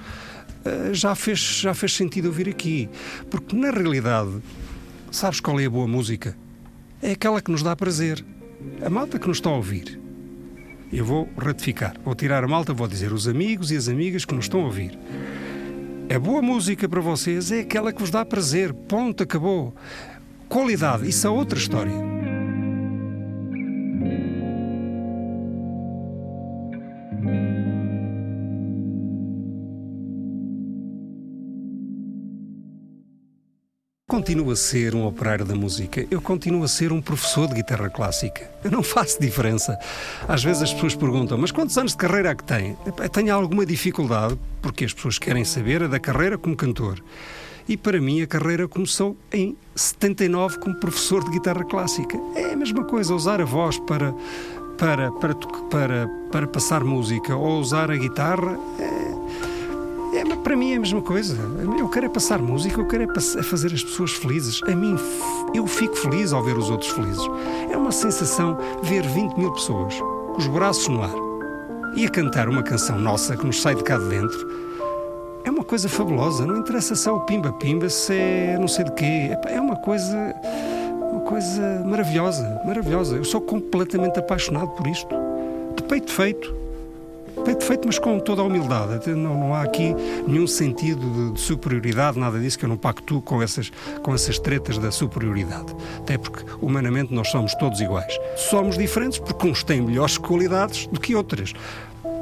[0.91, 2.89] já fez, já fez sentido ouvir aqui.
[3.30, 4.41] Porque, na realidade,
[5.12, 6.36] sabes qual é a boa música?
[7.04, 8.24] é aquela que nos dá prazer.
[8.82, 9.99] A malta que nos está a ouvir.
[10.91, 14.34] Eu vou ratificar, vou tirar a malta, vou dizer os amigos e as amigas que
[14.34, 14.97] nos estão a ouvir.
[16.14, 18.74] A boa música para vocês é aquela que vos dá prazer.
[18.74, 19.76] Ponto, acabou.
[20.54, 22.14] Qualidade, isso é outra história.
[34.06, 37.89] continuo a ser um operário da música, eu continuo a ser um professor de guitarra
[37.89, 38.49] clássica.
[38.64, 39.78] Eu não faço diferença.
[40.28, 42.78] Às vezes as pessoas perguntam, mas quantos anos de carreira é que tem?
[43.12, 47.04] Tenho alguma dificuldade, porque as pessoas querem saber a da carreira como cantor.
[47.68, 52.18] E para mim a carreira começou em 79 como professor de guitarra clássica.
[52.36, 54.14] É a mesma coisa, usar a voz para,
[54.78, 55.36] para, para,
[55.70, 58.59] para, para passar música ou usar a guitarra.
[58.80, 59.03] É
[60.14, 61.36] é, para mim é a mesma coisa.
[61.78, 64.61] Eu quero é passar música, eu quero é, é fazer as pessoas felizes.
[64.64, 64.95] A mim,
[65.55, 67.24] eu fico feliz ao ver os outros felizes.
[67.72, 71.14] É uma sensação ver 20 mil pessoas com os braços no ar
[71.95, 74.47] e a cantar uma canção nossa que nos sai de cá de dentro.
[75.64, 76.45] É uma coisa fabulosa.
[76.45, 79.38] Não interessa só o pimba-pimba, se é não sei de quê.
[79.47, 80.36] É uma coisa.
[81.09, 83.16] Uma coisa maravilhosa, maravilhosa.
[83.16, 85.07] Eu sou completamente apaixonado por isto.
[85.78, 86.64] De peito feito
[87.45, 89.09] peito feito, mas com toda a humildade.
[89.09, 89.93] Não, não há aqui
[90.28, 94.38] nenhum sentido de, de, superioridade, nada disso, que eu não pactuo com essas, com essas
[94.39, 95.76] tretas da superioridade.
[95.97, 98.18] Até porque, humanamente, nós somos todos iguais.
[98.38, 101.53] Somos diferentes porque uns têm melhores qualidades do que outras.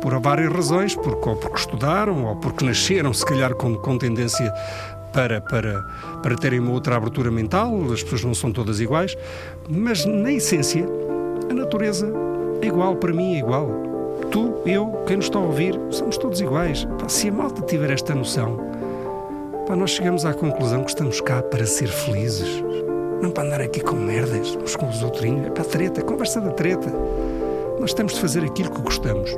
[0.02, 4.52] Por várias razões, porque, ou porque estudaram, ou porque nasceram, se calhar, com, com tendência
[5.14, 5.84] para, para,
[6.24, 9.16] para terem uma outra abertura mental, as pessoas não são todas iguais,
[9.70, 10.88] mas na essência,
[11.50, 12.12] a natureza
[12.62, 13.92] é igual, para mim é igual
[14.32, 16.88] tu, eu, quem nos está a ouvir, somos todos iguais.
[17.08, 18.58] Se a malta tiver esta noção,
[19.70, 22.64] nós chegamos à conclusão que estamos cá para ser felizes.
[23.22, 25.48] Não para andar aqui com merdas, uns com os outrinhos.
[25.48, 26.92] É para a treta, conversa da treta.
[27.80, 29.30] Nós temos de fazer aquilo que gostamos.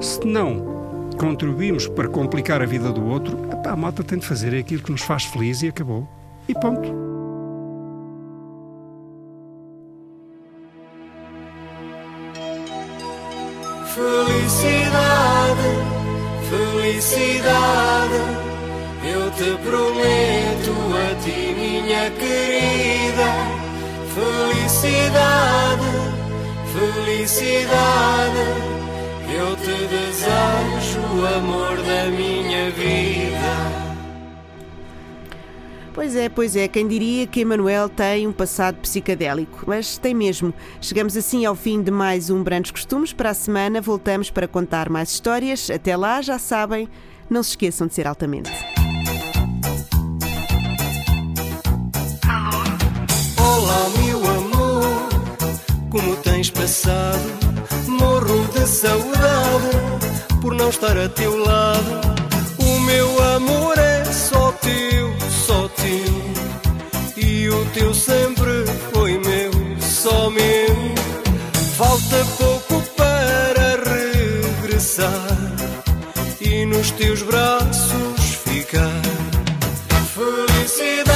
[0.00, 3.36] Se não contribuímos para complicar a vida do outro,
[3.66, 6.06] a malta tem de fazer aquilo que nos faz feliz e acabou.
[6.48, 6.88] E ponto.
[13.94, 15.68] Felicidade,
[16.48, 18.20] felicidade,
[19.02, 23.30] eu te prometo a ti, minha querida.
[24.14, 25.90] Felicidade,
[26.72, 28.46] felicidade,
[29.30, 33.88] eu te desejo o amor da minha vida.
[35.92, 36.68] Pois é, pois é.
[36.68, 39.64] Quem diria que Emanuel tem um passado psicadélico?
[39.66, 40.54] Mas tem mesmo.
[40.80, 43.12] Chegamos assim ao fim de mais um Brandos Costumes.
[43.12, 45.68] Para a semana voltamos para contar mais histórias.
[45.70, 46.88] Até lá, já sabem,
[47.28, 48.50] não se esqueçam de ser altamente.
[53.36, 55.08] Olá, meu amor,
[55.90, 57.47] como tens passado?
[58.68, 59.70] saudade
[60.42, 62.00] por não estar a teu lado.
[62.58, 65.10] O meu amor é só teu,
[65.46, 67.24] só teu.
[67.24, 69.50] E o teu sempre foi meu,
[69.80, 70.94] só meu.
[71.76, 75.28] Falta pouco para regressar
[76.40, 79.02] e nos teus braços ficar.
[80.14, 81.07] Felicidade.